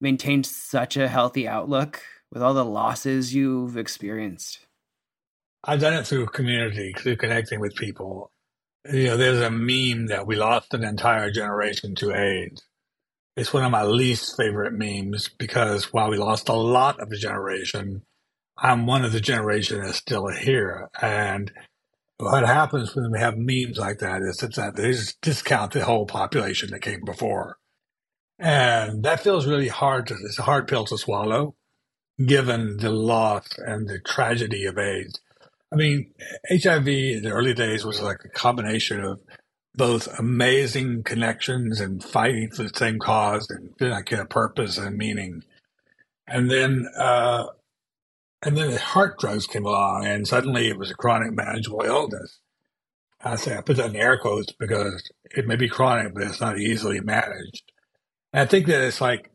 maintained 0.00 0.46
such 0.46 0.96
a 0.96 1.08
healthy 1.08 1.46
outlook 1.46 2.02
with 2.32 2.42
all 2.42 2.54
the 2.54 2.64
losses 2.64 3.34
you've 3.34 3.76
experienced? 3.76 4.66
I've 5.62 5.80
done 5.80 5.94
it 5.94 6.06
through 6.06 6.26
community, 6.26 6.92
through 6.96 7.16
connecting 7.16 7.60
with 7.60 7.74
people. 7.74 8.30
You 8.92 9.04
know, 9.04 9.16
there's 9.16 9.40
a 9.40 9.50
meme 9.50 10.08
that 10.08 10.26
we 10.26 10.36
lost 10.36 10.74
an 10.74 10.84
entire 10.84 11.30
generation 11.30 11.94
to 11.96 12.14
AIDS. 12.14 12.62
It's 13.36 13.52
one 13.52 13.64
of 13.64 13.72
my 13.72 13.82
least 13.82 14.36
favorite 14.36 14.74
memes 14.74 15.28
because 15.28 15.92
while 15.92 16.10
we 16.10 16.18
lost 16.18 16.48
a 16.48 16.52
lot 16.52 17.00
of 17.00 17.10
the 17.10 17.16
generation, 17.16 18.02
I'm 18.56 18.86
one 18.86 19.04
of 19.04 19.12
the 19.12 19.20
generation 19.20 19.82
that's 19.82 19.98
still 19.98 20.28
here. 20.28 20.88
And 21.02 21.50
what 22.18 22.46
happens 22.46 22.94
when 22.94 23.10
we 23.10 23.18
have 23.18 23.34
memes 23.36 23.76
like 23.76 23.98
that 23.98 24.22
is 24.22 24.36
that 24.36 24.76
they 24.76 24.92
just 24.92 25.20
discount 25.20 25.72
the 25.72 25.84
whole 25.84 26.06
population 26.06 26.70
that 26.70 26.82
came 26.82 27.04
before. 27.04 27.58
And 28.38 29.02
that 29.02 29.20
feels 29.20 29.46
really 29.46 29.68
hard 29.68 30.06
to, 30.08 30.14
it's 30.14 30.38
a 30.38 30.42
hard 30.42 30.68
pill 30.68 30.84
to 30.86 30.98
swallow 30.98 31.56
given 32.24 32.76
the 32.76 32.90
loss 32.90 33.48
and 33.58 33.88
the 33.88 33.98
tragedy 33.98 34.66
of 34.66 34.78
AIDS. 34.78 35.20
I 35.72 35.76
mean, 35.76 36.12
HIV 36.48 36.86
in 36.86 37.22
the 37.24 37.32
early 37.32 37.54
days 37.54 37.84
was 37.84 38.00
like 38.00 38.18
a 38.24 38.28
combination 38.28 39.04
of 39.04 39.20
both 39.74 40.08
amazing 40.18 41.02
connections 41.02 41.80
and 41.80 42.02
fighting 42.02 42.50
for 42.50 42.62
the 42.62 42.70
same 42.74 42.98
cause 42.98 43.48
and 43.50 43.74
like 43.80 44.12
a 44.12 44.24
purpose 44.24 44.78
and 44.78 44.96
meaning. 44.96 45.42
And 46.26 46.50
then, 46.50 46.86
uh, 46.96 47.46
and 48.42 48.56
then 48.56 48.70
the 48.70 48.78
HAART 48.78 49.18
drugs 49.18 49.46
came 49.46 49.64
along, 49.64 50.06
and 50.06 50.28
suddenly 50.28 50.68
it 50.68 50.78
was 50.78 50.90
a 50.90 50.94
chronic 50.94 51.32
manageable 51.32 51.82
illness. 51.84 52.40
I 53.22 53.36
say 53.36 53.56
I 53.56 53.62
put 53.62 53.78
that 53.78 53.90
in 53.90 53.96
air 53.96 54.18
quotes 54.18 54.52
because 54.52 55.10
it 55.30 55.46
may 55.46 55.56
be 55.56 55.68
chronic, 55.68 56.14
but 56.14 56.24
it's 56.24 56.40
not 56.40 56.58
easily 56.58 57.00
managed. 57.00 57.72
And 58.32 58.42
I 58.42 58.46
think 58.46 58.66
that 58.66 58.82
it's 58.82 59.00
like 59.00 59.30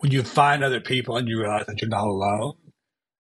when 0.00 0.10
you 0.10 0.22
find 0.22 0.64
other 0.64 0.80
people 0.80 1.16
and 1.16 1.28
you 1.28 1.38
realize 1.38 1.66
that 1.66 1.80
you're 1.80 1.88
not 1.88 2.06
alone. 2.06 2.54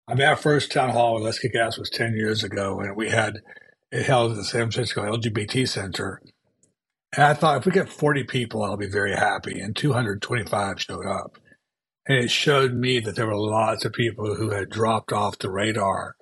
I 0.09 0.15
mean, 0.15 0.27
our 0.27 0.37
first 0.37 0.73
town 0.73 0.91
hall 0.91 1.15
with 1.15 1.25
Let's 1.25 1.39
Kick 1.39 1.55
Ass 1.55 1.79
was 1.79 1.91
10 1.91 2.15
years 2.17 2.43
ago, 2.43 2.81
and 2.81 2.97
we 2.97 3.11
had 3.11 3.41
it 3.93 4.07
held 4.07 4.33
at 4.33 4.37
the 4.39 4.45
San 4.45 4.71
Francisco 4.71 5.03
LGBT 5.03 5.69
Center. 5.69 6.21
And 7.17 7.25
I 7.25 7.35
thought 7.35 7.59
if 7.59 7.67
we 7.67 7.73
get 7.73 7.89
40 7.89 8.25
people, 8.25 8.63
I'll 8.63 8.77
be 8.77 8.89
very 8.89 9.15
happy. 9.15 9.61
And 9.61 9.75
225 9.75 10.81
showed 10.81 11.07
up. 11.07 11.39
And 12.07 12.19
it 12.19 12.31
showed 12.31 12.75
me 12.75 13.01
that 13.01 13.17
there 13.17 13.27
were 13.27 13.37
lots 13.37 13.85
of 13.85 13.93
people 13.93 14.35
who 14.37 14.51
had 14.51 14.71
dropped 14.71 15.13
off 15.13 15.39
the 15.39 15.51
radar, 15.51 16.17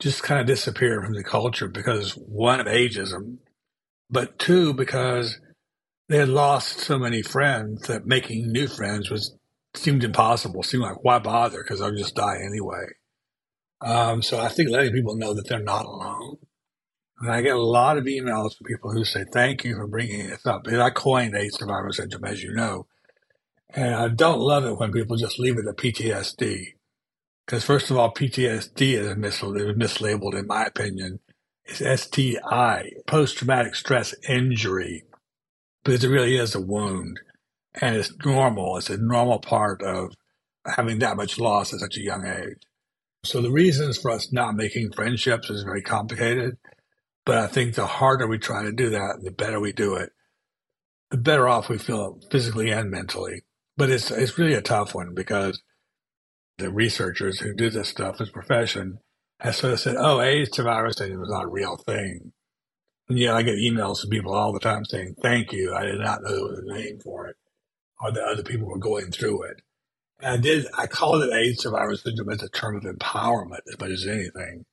just 0.00 0.22
kind 0.22 0.40
of 0.40 0.46
disappeared 0.46 1.04
from 1.04 1.14
the 1.14 1.24
culture 1.24 1.68
because 1.68 2.12
one, 2.12 2.60
of 2.60 2.66
ageism, 2.66 3.38
but 4.10 4.38
two, 4.38 4.74
because 4.74 5.40
they 6.08 6.18
had 6.18 6.28
lost 6.28 6.80
so 6.80 6.98
many 6.98 7.22
friends 7.22 7.86
that 7.86 8.06
making 8.06 8.50
new 8.50 8.66
friends 8.66 9.10
was 9.10 9.36
seemed 9.74 10.04
impossible. 10.04 10.62
Seemed 10.62 10.82
like 10.82 11.04
why 11.04 11.18
bother? 11.18 11.62
Because 11.62 11.80
I'll 11.80 11.94
just 11.94 12.14
die 12.14 12.38
anyway. 12.44 12.86
Um, 13.80 14.22
so 14.22 14.38
I 14.38 14.48
think 14.48 14.70
letting 14.70 14.92
people 14.92 15.16
know 15.16 15.34
that 15.34 15.48
they're 15.48 15.60
not 15.60 15.84
alone 15.86 16.36
and 17.20 17.30
I 17.30 17.42
get 17.42 17.56
a 17.56 17.62
lot 17.62 17.98
of 17.98 18.04
emails 18.04 18.56
from 18.56 18.66
people 18.66 18.92
who 18.92 19.04
say, 19.04 19.24
thank 19.32 19.64
you 19.64 19.76
for 19.76 19.86
bringing 19.86 20.28
this 20.28 20.46
up. 20.46 20.66
I 20.68 20.90
coined 20.90 21.36
AIDS 21.36 21.58
survivor 21.58 21.92
syndrome, 21.92 22.24
as 22.26 22.42
you 22.42 22.52
know. 22.54 22.86
And 23.70 23.94
I 23.94 24.08
don't 24.08 24.40
love 24.40 24.64
it 24.64 24.78
when 24.78 24.92
people 24.92 25.16
just 25.16 25.38
leave 25.38 25.58
it 25.58 25.66
at 25.66 25.76
PTSD. 25.76 26.74
Because 27.46 27.64
first 27.64 27.90
of 27.90 27.96
all, 27.98 28.12
PTSD 28.14 28.94
is 28.94 29.14
mislabeled, 29.16 30.38
in 30.38 30.46
my 30.46 30.64
opinion. 30.64 31.20
It's 31.64 31.80
PTSI, 31.80 33.06
post-traumatic 33.06 33.74
stress 33.74 34.14
injury. 34.28 35.04
because 35.84 36.04
it 36.04 36.08
really 36.08 36.36
is 36.36 36.54
a 36.54 36.60
wound. 36.60 37.20
And 37.80 37.96
it's 37.96 38.12
normal. 38.24 38.76
It's 38.78 38.90
a 38.90 38.96
normal 38.98 39.38
part 39.40 39.82
of 39.82 40.14
having 40.66 41.00
that 41.00 41.16
much 41.16 41.38
loss 41.38 41.72
at 41.72 41.80
such 41.80 41.96
a 41.96 42.02
young 42.02 42.26
age. 42.26 42.62
So 43.24 43.40
the 43.42 43.50
reasons 43.50 43.98
for 43.98 44.10
us 44.10 44.32
not 44.32 44.56
making 44.56 44.92
friendships 44.92 45.50
is 45.50 45.64
very 45.64 45.82
complicated. 45.82 46.58
But 47.26 47.38
I 47.38 47.46
think 47.46 47.74
the 47.74 47.86
harder 47.86 48.26
we 48.26 48.38
try 48.38 48.62
to 48.64 48.72
do 48.72 48.90
that, 48.90 49.20
the 49.22 49.30
better 49.30 49.60
we 49.60 49.72
do 49.72 49.94
it, 49.96 50.12
the 51.10 51.16
better 51.16 51.48
off 51.48 51.68
we 51.68 51.78
feel 51.78 52.20
physically 52.30 52.70
and 52.70 52.90
mentally. 52.90 53.42
But 53.76 53.90
it's 53.90 54.10
it's 54.10 54.38
really 54.38 54.54
a 54.54 54.62
tough 54.62 54.94
one 54.94 55.14
because 55.14 55.62
the 56.58 56.70
researchers 56.70 57.40
who 57.40 57.54
do 57.54 57.70
this 57.70 57.88
stuff 57.88 58.20
as 58.20 58.30
profession 58.30 58.98
have 59.40 59.56
sort 59.56 59.72
of 59.72 59.80
said, 59.80 59.96
"Oh, 59.98 60.20
AIDS 60.20 60.58
it 60.58 60.64
was 60.64 61.30
not 61.30 61.44
a 61.44 61.48
real 61.48 61.76
thing." 61.76 62.32
And 63.08 63.18
yeah, 63.18 63.34
I 63.34 63.42
get 63.42 63.56
emails 63.56 64.00
from 64.00 64.10
people 64.10 64.34
all 64.34 64.52
the 64.52 64.60
time 64.60 64.84
saying, 64.84 65.16
"Thank 65.22 65.52
you, 65.52 65.74
I 65.74 65.84
did 65.84 66.00
not 66.00 66.22
know 66.22 66.30
there 66.30 66.44
was 66.44 66.58
a 66.60 66.74
name 66.74 67.00
for 67.00 67.28
it, 67.28 67.36
or 68.02 68.12
that 68.12 68.24
other 68.24 68.42
people 68.44 68.68
were 68.68 68.78
going 68.78 69.12
through 69.12 69.44
it." 69.44 69.62
And 70.20 70.34
I 70.34 70.36
did. 70.38 70.66
I 70.76 70.86
called 70.86 71.22
it 71.24 71.32
AIDS 71.34 71.62
survivor 71.62 71.96
syndrome 71.96 72.30
as 72.30 72.42
a 72.42 72.48
term 72.50 72.76
of 72.76 72.84
empowerment 72.84 73.60
as 73.72 73.80
much 73.80 73.90
as 73.90 74.06
anything 74.06 74.66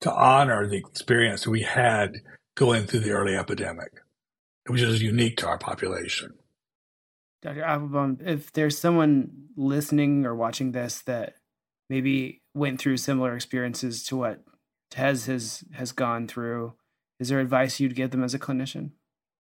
to 0.00 0.12
honor 0.12 0.66
the 0.66 0.76
experience 0.76 1.46
we 1.46 1.62
had 1.62 2.18
going 2.54 2.86
through 2.86 3.00
the 3.00 3.10
early 3.10 3.36
epidemic, 3.36 3.92
which 4.66 4.82
is 4.82 5.02
unique 5.02 5.36
to 5.38 5.46
our 5.46 5.58
population. 5.58 6.34
Dr. 7.42 7.62
Applebaum, 7.62 8.18
if 8.24 8.52
there's 8.52 8.76
someone 8.76 9.30
listening 9.56 10.26
or 10.26 10.34
watching 10.34 10.72
this 10.72 11.02
that 11.02 11.34
maybe 11.88 12.42
went 12.54 12.80
through 12.80 12.96
similar 12.96 13.34
experiences 13.34 14.02
to 14.04 14.16
what 14.16 14.42
Tez 14.90 15.26
has 15.26 15.64
has 15.72 15.92
gone 15.92 16.26
through, 16.26 16.74
is 17.20 17.28
there 17.28 17.40
advice 17.40 17.78
you'd 17.78 17.94
give 17.94 18.10
them 18.10 18.24
as 18.24 18.34
a 18.34 18.38
clinician? 18.38 18.90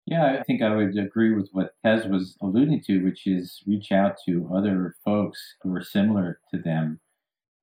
Yeah, 0.07 0.37
I 0.39 0.43
think 0.43 0.63
I 0.63 0.75
would 0.75 0.99
agree 0.99 1.33
with 1.35 1.49
what 1.53 1.75
Tez 1.85 2.07
was 2.07 2.37
alluding 2.43 2.83
to, 2.87 3.05
which 3.05 3.27
is 3.27 3.63
reach 3.67 3.93
out 3.93 4.17
to 4.27 4.51
other 4.55 4.97
folks 5.05 5.41
who 5.63 5.75
are 5.75 5.83
similar 5.83 6.41
to 6.53 6.61
them. 6.61 7.01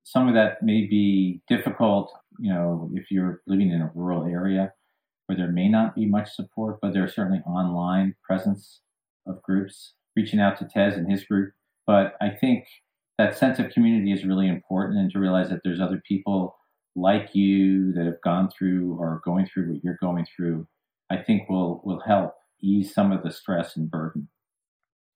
Some 0.04 0.28
of 0.28 0.34
that 0.34 0.62
may 0.62 0.86
be 0.86 1.42
difficult 1.48 2.12
you 2.38 2.52
know, 2.52 2.90
if 2.94 3.10
you're 3.10 3.42
living 3.46 3.70
in 3.70 3.80
a 3.80 3.90
rural 3.94 4.26
area 4.26 4.72
where 5.26 5.36
there 5.36 5.50
may 5.50 5.68
not 5.68 5.94
be 5.94 6.06
much 6.06 6.34
support, 6.34 6.78
but 6.80 6.92
there's 6.92 7.14
certainly 7.14 7.40
online 7.40 8.14
presence 8.22 8.80
of 9.26 9.42
groups, 9.42 9.94
reaching 10.16 10.40
out 10.40 10.58
to 10.58 10.64
Tez 10.66 10.94
and 10.94 11.10
his 11.10 11.24
group. 11.24 11.52
But 11.86 12.14
I 12.20 12.30
think 12.30 12.66
that 13.18 13.38
sense 13.38 13.58
of 13.58 13.70
community 13.70 14.12
is 14.12 14.24
really 14.24 14.48
important 14.48 14.98
and 14.98 15.10
to 15.12 15.18
realize 15.18 15.48
that 15.50 15.60
there's 15.64 15.80
other 15.80 16.02
people 16.06 16.56
like 16.94 17.30
you 17.34 17.92
that 17.92 18.04
have 18.04 18.20
gone 18.22 18.50
through 18.50 18.96
or 18.98 19.22
going 19.24 19.46
through 19.46 19.72
what 19.72 19.84
you're 19.84 19.98
going 20.00 20.26
through, 20.36 20.66
I 21.10 21.16
think 21.18 21.48
will 21.48 21.80
will 21.84 22.00
help 22.00 22.34
ease 22.60 22.92
some 22.92 23.12
of 23.12 23.22
the 23.22 23.30
stress 23.30 23.76
and 23.76 23.90
burden. 23.90 24.28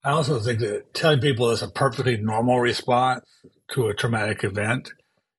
I 0.06 0.12
also 0.12 0.38
think 0.38 0.60
that 0.60 0.94
telling 0.94 1.20
people 1.20 1.50
it's 1.50 1.62
a 1.62 1.68
perfectly 1.68 2.16
normal 2.16 2.60
response 2.60 3.24
to 3.72 3.88
a 3.88 3.94
traumatic 3.94 4.44
event 4.44 4.92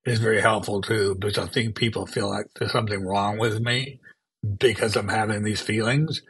is 0.06 0.20
very 0.20 0.42
helpful 0.42 0.82
too, 0.82 1.16
because 1.18 1.38
I 1.38 1.48
think 1.48 1.78
people 1.78 2.06
feel 2.06 2.30
like 2.30 2.48
there's 2.60 2.74
something 2.74 3.06
wrong 3.06 3.38
with 3.40 3.62
me 3.62 4.02
because 4.58 4.98
I'm 4.98 5.08
having 5.08 5.44
these 5.44 5.62
feelings. 5.62 6.22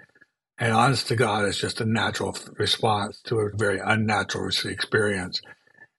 And 0.59 0.71
honest 0.71 1.07
to 1.07 1.15
God, 1.15 1.45
it's 1.45 1.57
just 1.57 1.81
a 1.81 1.85
natural 1.85 2.37
response 2.59 3.21
to 3.23 3.39
a 3.39 3.49
very 3.55 3.79
unnatural 3.83 4.51
experience. 4.65 5.41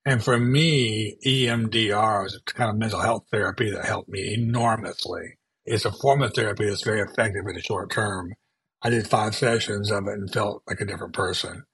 And 0.06 0.22
for 0.22 0.38
me, 0.38 1.16
EMDR 1.26 2.26
is 2.26 2.36
a 2.36 2.54
kind 2.54 2.70
of 2.70 2.76
mental 2.76 3.00
health 3.00 3.24
therapy 3.32 3.72
that 3.72 3.84
helped 3.84 4.10
me 4.10 4.34
enormously. 4.34 5.38
It's 5.64 5.86
a 5.86 5.90
form 5.90 6.22
of 6.22 6.34
therapy 6.34 6.68
that's 6.68 6.84
very 6.84 7.00
effective 7.00 7.48
in 7.48 7.56
the 7.56 7.62
short 7.62 7.90
term. 7.90 8.32
I 8.80 8.90
did 8.90 9.08
five 9.08 9.34
sessions 9.34 9.90
of 9.90 10.06
it 10.06 10.14
and 10.14 10.32
felt 10.32 10.62
like 10.68 10.80
a 10.80 10.86
different 10.86 11.14
person. 11.14 11.64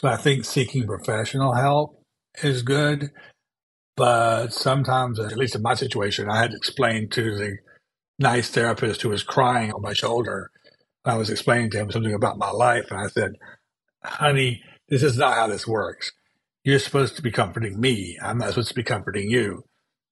So 0.00 0.08
I 0.08 0.16
think 0.16 0.44
seeking 0.44 0.86
professional 0.86 1.54
help 1.54 2.02
is 2.42 2.62
good. 2.62 3.10
But 3.96 4.52
sometimes, 4.52 5.20
at 5.20 5.36
least 5.36 5.54
in 5.54 5.62
my 5.62 5.74
situation, 5.74 6.28
I 6.28 6.40
had 6.40 6.50
to 6.50 6.56
explain 6.56 7.08
to 7.10 7.36
the 7.36 7.58
nice 8.18 8.50
therapist 8.50 9.02
who 9.02 9.10
was 9.10 9.22
crying 9.22 9.72
on 9.72 9.82
my 9.82 9.92
shoulder. 9.92 10.50
I 11.04 11.16
was 11.16 11.30
explaining 11.30 11.70
to 11.70 11.78
him 11.78 11.90
something 11.90 12.14
about 12.14 12.38
my 12.38 12.50
life. 12.50 12.86
And 12.90 13.00
I 13.00 13.08
said, 13.08 13.32
honey, 14.02 14.62
this 14.88 15.02
is 15.02 15.16
not 15.16 15.34
how 15.34 15.46
this 15.46 15.66
works. 15.66 16.12
You're 16.64 16.78
supposed 16.78 17.16
to 17.16 17.22
be 17.22 17.30
comforting 17.30 17.78
me. 17.78 18.18
I'm 18.22 18.38
not 18.38 18.50
supposed 18.50 18.70
to 18.70 18.74
be 18.74 18.82
comforting 18.82 19.30
you. 19.30 19.64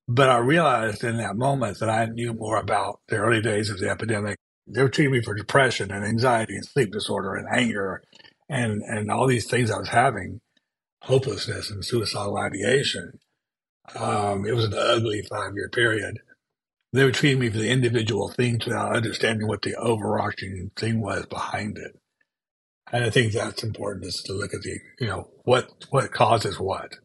But 0.06 0.30
I 0.30 0.38
realized 0.38 1.02
in 1.02 1.16
that 1.16 1.36
moment 1.36 1.78
that 1.80 1.88
I 1.88 2.06
knew 2.06 2.34
more 2.34 2.58
about 2.58 3.00
the 3.08 3.16
early 3.16 3.40
days 3.40 3.70
of 3.70 3.78
the 3.80 3.88
epidemic. 3.88 4.36
They 4.66 4.82
were 4.82 4.88
treating 4.88 5.12
me 5.12 5.22
for 5.22 5.34
depression 5.34 5.90
and 5.90 6.04
anxiety 6.04 6.54
and 6.54 6.64
sleep 6.64 6.92
disorder 6.92 7.34
and 7.34 7.48
anger 7.52 8.02
and, 8.52 8.82
and 8.82 9.10
all 9.10 9.26
these 9.26 9.46
things 9.46 9.70
I 9.70 9.78
was 9.78 9.88
having, 9.88 10.40
hopelessness 11.02 11.70
and 11.70 11.84
suicidal 11.84 12.36
ideation. 12.36 13.18
Um, 13.96 14.46
it 14.46 14.54
was 14.54 14.66
an 14.66 14.74
ugly 14.76 15.22
five 15.22 15.54
year 15.54 15.70
period. 15.70 16.18
They 16.92 17.04
were 17.04 17.12
treating 17.12 17.40
me 17.40 17.48
for 17.48 17.58
the 17.58 17.70
individual 17.70 18.28
things 18.28 18.66
without 18.66 18.94
understanding 18.94 19.48
what 19.48 19.62
the 19.62 19.74
overarching 19.76 20.70
thing 20.76 21.00
was 21.00 21.24
behind 21.26 21.78
it. 21.78 21.98
And 22.92 23.04
I 23.04 23.10
think 23.10 23.32
that's 23.32 23.62
important 23.62 24.04
is 24.04 24.22
to 24.26 24.34
look 24.34 24.52
at 24.52 24.60
the, 24.60 24.78
you 25.00 25.06
know, 25.06 25.30
what 25.44 25.70
what 25.88 26.12
causes 26.12 26.60
what. 26.60 26.96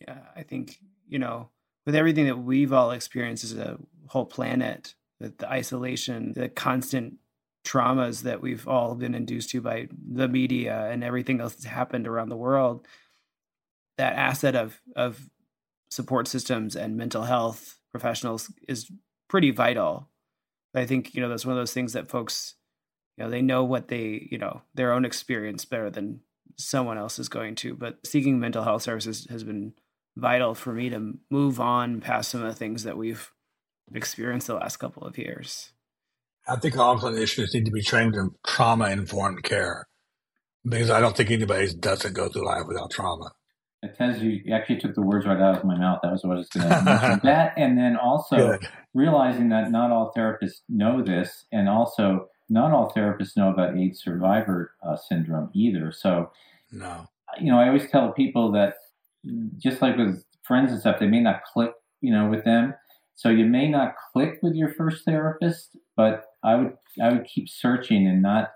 Yeah, 0.00 0.20
I 0.36 0.44
think, 0.44 0.78
you 1.08 1.18
know, 1.18 1.50
with 1.84 1.96
everything 1.96 2.26
that 2.26 2.36
we've 2.36 2.72
all 2.72 2.92
experienced 2.92 3.42
as 3.42 3.54
a 3.54 3.78
whole 4.06 4.26
planet, 4.26 4.94
the, 5.18 5.34
the 5.36 5.50
isolation, 5.50 6.32
the 6.34 6.48
constant 6.48 7.14
traumas 7.64 8.22
that 8.22 8.40
we've 8.40 8.66
all 8.66 8.94
been 8.94 9.14
induced 9.14 9.50
to 9.50 9.60
by 9.60 9.88
the 10.10 10.28
media 10.28 10.88
and 10.90 11.04
everything 11.04 11.40
else 11.40 11.54
that's 11.54 11.64
happened 11.64 12.06
around 12.06 12.28
the 12.28 12.36
world, 12.36 12.86
that 13.98 14.14
asset 14.14 14.56
of 14.56 14.80
of 14.96 15.28
support 15.90 16.28
systems 16.28 16.76
and 16.76 16.96
mental 16.96 17.24
health 17.24 17.78
professionals 17.90 18.52
is 18.68 18.90
pretty 19.28 19.50
vital. 19.50 20.08
I 20.74 20.86
think 20.86 21.14
you 21.14 21.20
know 21.20 21.28
that's 21.28 21.44
one 21.44 21.56
of 21.56 21.60
those 21.60 21.72
things 21.72 21.92
that 21.92 22.08
folks, 22.08 22.54
you 23.16 23.24
know, 23.24 23.30
they 23.30 23.42
know 23.42 23.64
what 23.64 23.88
they 23.88 24.28
you 24.30 24.38
know 24.38 24.62
their 24.74 24.92
own 24.92 25.04
experience 25.04 25.64
better 25.64 25.90
than 25.90 26.20
someone 26.56 26.98
else 26.98 27.18
is 27.18 27.28
going 27.28 27.54
to. 27.56 27.74
But 27.74 27.98
seeking 28.06 28.38
mental 28.38 28.64
health 28.64 28.82
services 28.82 29.26
has 29.30 29.44
been 29.44 29.74
vital 30.16 30.54
for 30.54 30.72
me 30.72 30.90
to 30.90 31.14
move 31.30 31.60
on 31.60 32.00
past 32.00 32.30
some 32.30 32.42
of 32.42 32.48
the 32.48 32.54
things 32.54 32.84
that 32.84 32.96
we've 32.96 33.32
experienced 33.94 34.46
the 34.46 34.54
last 34.54 34.76
couple 34.76 35.04
of 35.04 35.18
years. 35.18 35.72
I 36.50 36.56
think 36.56 36.76
all 36.76 36.98
clinicians 36.98 37.54
need 37.54 37.64
to 37.66 37.70
be 37.70 37.82
trained 37.82 38.16
in 38.16 38.32
trauma 38.44 38.90
informed 38.90 39.44
care 39.44 39.86
because 40.64 40.90
I 40.90 41.00
don't 41.00 41.16
think 41.16 41.30
anybody 41.30 41.72
doesn't 41.74 42.12
go 42.12 42.28
through 42.28 42.44
life 42.44 42.64
without 42.66 42.90
trauma. 42.90 43.30
It 43.82 43.96
tells 43.96 44.18
you, 44.18 44.40
you 44.44 44.52
actually 44.52 44.78
took 44.78 44.94
the 44.94 45.00
words 45.00 45.26
right 45.26 45.40
out 45.40 45.58
of 45.58 45.64
my 45.64 45.78
mouth. 45.78 46.00
That 46.02 46.12
was 46.12 46.24
what 46.24 46.34
I 46.34 46.38
was 46.38 46.48
going 46.48 46.68
to 46.68 46.82
mention. 46.82 47.20
that, 47.24 47.54
and 47.56 47.78
then 47.78 47.96
also 47.96 48.36
Good. 48.36 48.68
realizing 48.92 49.48
that 49.50 49.70
not 49.70 49.90
all 49.90 50.12
therapists 50.14 50.60
know 50.68 51.02
this, 51.02 51.46
and 51.52 51.68
also 51.68 52.26
not 52.50 52.72
all 52.72 52.92
therapists 52.94 53.36
know 53.36 53.50
about 53.50 53.78
AIDS 53.78 54.02
survivor 54.02 54.74
uh, 54.82 54.96
syndrome 54.96 55.50
either. 55.54 55.92
So, 55.92 56.30
no, 56.72 57.06
you 57.40 57.50
know, 57.50 57.58
I 57.58 57.68
always 57.68 57.88
tell 57.88 58.12
people 58.12 58.52
that 58.52 58.74
just 59.56 59.80
like 59.80 59.96
with 59.96 60.24
friends 60.42 60.72
and 60.72 60.80
stuff, 60.80 60.98
they 60.98 61.06
may 61.06 61.20
not 61.20 61.42
click, 61.44 61.72
you 62.00 62.12
know, 62.12 62.28
with 62.28 62.44
them. 62.44 62.74
So 63.14 63.28
you 63.28 63.46
may 63.46 63.68
not 63.68 63.94
click 64.12 64.40
with 64.42 64.54
your 64.54 64.74
first 64.74 65.04
therapist, 65.04 65.76
but 65.96 66.24
I 66.42 66.56
would 66.56 66.72
I 67.02 67.12
would 67.12 67.24
keep 67.24 67.48
searching 67.48 68.06
and 68.06 68.22
not 68.22 68.52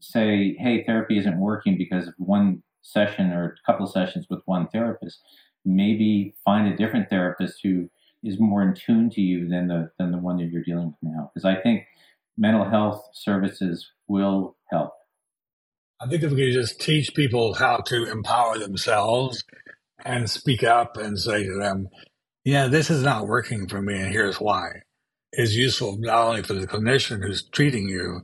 say, 0.00 0.56
"Hey, 0.58 0.84
therapy 0.84 1.18
isn't 1.18 1.38
working 1.38 1.76
because 1.76 2.08
of 2.08 2.14
one 2.18 2.62
session 2.82 3.32
or 3.32 3.56
a 3.62 3.70
couple 3.70 3.86
of 3.86 3.92
sessions 3.92 4.26
with 4.30 4.40
one 4.46 4.68
therapist. 4.68 5.20
Maybe 5.64 6.34
find 6.44 6.72
a 6.72 6.76
different 6.76 7.10
therapist 7.10 7.60
who 7.62 7.90
is 8.22 8.38
more 8.38 8.62
in 8.62 8.74
tune 8.74 9.10
to 9.10 9.20
you 9.20 9.48
than 9.48 9.68
the 9.68 9.90
than 9.98 10.12
the 10.12 10.18
one 10.18 10.36
that 10.38 10.50
you're 10.50 10.62
dealing 10.62 10.86
with 10.86 10.96
now. 11.02 11.30
Because 11.32 11.44
I 11.44 11.60
think 11.60 11.84
mental 12.36 12.68
health 12.68 13.08
services 13.12 13.90
will 14.08 14.56
help. 14.70 14.92
I 16.00 16.08
think 16.08 16.22
if 16.22 16.32
we 16.32 16.46
could 16.46 16.54
just 16.54 16.80
teach 16.80 17.14
people 17.14 17.54
how 17.54 17.78
to 17.86 18.10
empower 18.10 18.58
themselves 18.58 19.44
and 20.02 20.30
speak 20.30 20.64
up 20.64 20.96
and 20.96 21.18
say 21.18 21.44
to 21.44 21.58
them, 21.58 21.88
yeah, 22.42 22.68
this 22.68 22.88
is 22.88 23.02
not 23.02 23.26
working 23.26 23.68
for 23.68 23.82
me, 23.82 24.00
and 24.00 24.10
here's 24.10 24.40
why, 24.40 24.68
is 25.32 25.56
useful 25.56 25.96
not 25.98 26.26
only 26.26 26.42
for 26.42 26.54
the 26.54 26.66
clinician 26.66 27.22
who's 27.22 27.42
treating 27.42 27.88
you, 27.88 28.22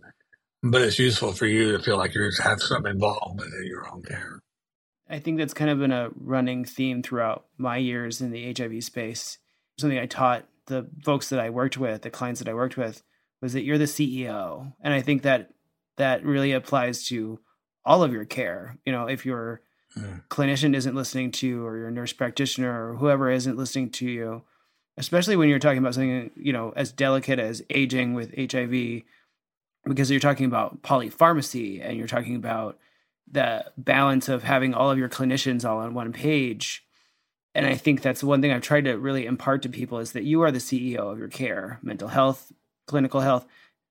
but 0.62 0.82
it's 0.82 0.98
useful 0.98 1.32
for 1.32 1.46
you 1.46 1.72
to 1.72 1.82
feel 1.82 1.96
like 1.96 2.14
you 2.14 2.30
have 2.42 2.60
some 2.60 2.86
involvement 2.86 3.52
in 3.54 3.66
your 3.66 3.88
own 3.92 4.02
care. 4.02 4.40
I 5.08 5.20
think 5.20 5.38
that's 5.38 5.54
kind 5.54 5.70
of 5.70 5.78
been 5.78 5.92
a 5.92 6.10
running 6.16 6.64
theme 6.64 7.02
throughout 7.02 7.46
my 7.58 7.76
years 7.76 8.20
in 8.20 8.32
the 8.32 8.52
HIV 8.52 8.82
space. 8.82 9.38
Something 9.78 9.98
I 9.98 10.06
taught 10.06 10.46
the 10.66 10.88
folks 11.04 11.28
that 11.28 11.38
I 11.38 11.50
worked 11.50 11.78
with, 11.78 12.02
the 12.02 12.10
clients 12.10 12.40
that 12.40 12.48
I 12.48 12.54
worked 12.54 12.76
with, 12.76 13.02
was 13.40 13.52
that 13.52 13.62
you're 13.62 13.78
the 13.78 13.84
CEO. 13.84 14.72
And 14.80 14.92
I 14.92 15.00
think 15.02 15.22
that 15.22 15.50
that 15.96 16.24
really 16.24 16.52
applies 16.52 17.06
to 17.08 17.38
all 17.84 18.02
of 18.02 18.12
your 18.12 18.24
care. 18.24 18.78
You 18.84 18.92
know, 18.92 19.06
if 19.06 19.24
your 19.24 19.60
mm. 19.96 20.22
clinician 20.28 20.74
isn't 20.74 20.94
listening 20.94 21.30
to 21.32 21.46
you 21.46 21.64
or 21.64 21.78
your 21.78 21.90
nurse 21.90 22.12
practitioner 22.12 22.90
or 22.90 22.96
whoever 22.96 23.30
isn't 23.30 23.56
listening 23.56 23.90
to 23.90 24.10
you, 24.10 24.42
especially 24.98 25.36
when 25.36 25.48
you're 25.48 25.58
talking 25.58 25.78
about 25.78 25.94
something, 25.94 26.30
you 26.36 26.52
know, 26.52 26.72
as 26.76 26.92
delicate 26.92 27.38
as 27.38 27.62
aging 27.70 28.14
with 28.14 28.34
HIV, 28.36 29.02
because 29.84 30.10
you're 30.10 30.20
talking 30.20 30.46
about 30.46 30.82
polypharmacy 30.82 31.80
and 31.82 31.96
you're 31.96 32.06
talking 32.06 32.36
about 32.36 32.78
the 33.30 33.64
balance 33.76 34.28
of 34.28 34.42
having 34.42 34.74
all 34.74 34.90
of 34.90 34.98
your 34.98 35.08
clinicians 35.08 35.68
all 35.68 35.78
on 35.78 35.94
one 35.94 36.12
page. 36.12 36.84
And 37.54 37.64
i 37.64 37.74
think 37.74 38.02
that's 38.02 38.22
one 38.22 38.42
thing 38.42 38.52
i've 38.52 38.60
tried 38.60 38.84
to 38.84 38.98
really 38.98 39.24
impart 39.24 39.62
to 39.62 39.70
people 39.70 39.98
is 39.98 40.12
that 40.12 40.24
you 40.24 40.42
are 40.42 40.50
the 40.50 40.58
ceo 40.58 41.10
of 41.10 41.18
your 41.18 41.28
care 41.28 41.80
mental 41.82 42.08
health 42.08 42.52
clinical 42.86 43.22
health 43.22 43.46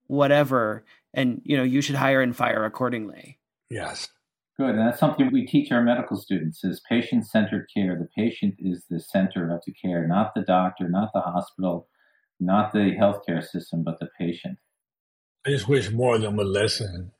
whatever 0.06 0.86
and 1.16 1.42
you 1.44 1.58
know 1.58 1.64
you 1.64 1.82
should 1.82 1.96
hire 1.96 2.22
and 2.22 2.36
fire 2.36 2.64
accordingly. 2.64 3.40
Yes 3.72 4.10
good 4.58 4.72
and 4.72 4.80
that's 4.80 5.00
something 5.00 5.30
we 5.32 5.46
teach 5.46 5.72
our 5.72 5.82
medical 5.82 6.18
students 6.18 6.64
is 6.64 6.82
patient-centered 6.90 7.68
care 7.74 7.98
the 7.98 8.08
patient 8.16 8.56
is 8.60 8.86
the 8.90 9.00
center 9.00 9.54
of 9.54 9.62
the 9.66 9.74
care 9.74 10.08
not 10.08 10.34
the 10.36 10.42
doctor 10.42 10.90
not 10.90 11.10
the 11.14 11.22
hospital 11.22 11.88
not 12.40 12.74
the 12.74 12.96
healthcare 13.00 13.44
system 13.44 13.84
but 13.84 14.00
the 14.00 14.10
patient 14.20 14.58
i 15.46 15.50
just 15.50 15.68
wish 15.68 15.92
more 15.92 16.16
of 16.16 16.22
them 16.22 16.36
would 16.36 16.48
listen 16.48 17.12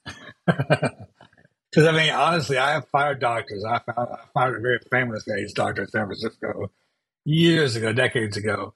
Because 1.76 1.90
I 1.90 1.92
mean, 1.92 2.14
honestly, 2.14 2.58
I 2.58 2.72
have 2.72 2.88
fired 2.88 3.20
doctors. 3.20 3.66
I 3.66 3.80
found 3.80 4.08
I 4.10 4.20
fired 4.34 4.58
a 4.58 4.62
very 4.62 4.80
famous 4.90 5.28
AIDS 5.28 5.52
doctor 5.52 5.82
in 5.82 5.90
San 5.90 6.06
Francisco 6.06 6.72
years 7.26 7.76
ago, 7.76 7.92
decades 7.92 8.38
ago, 8.38 8.74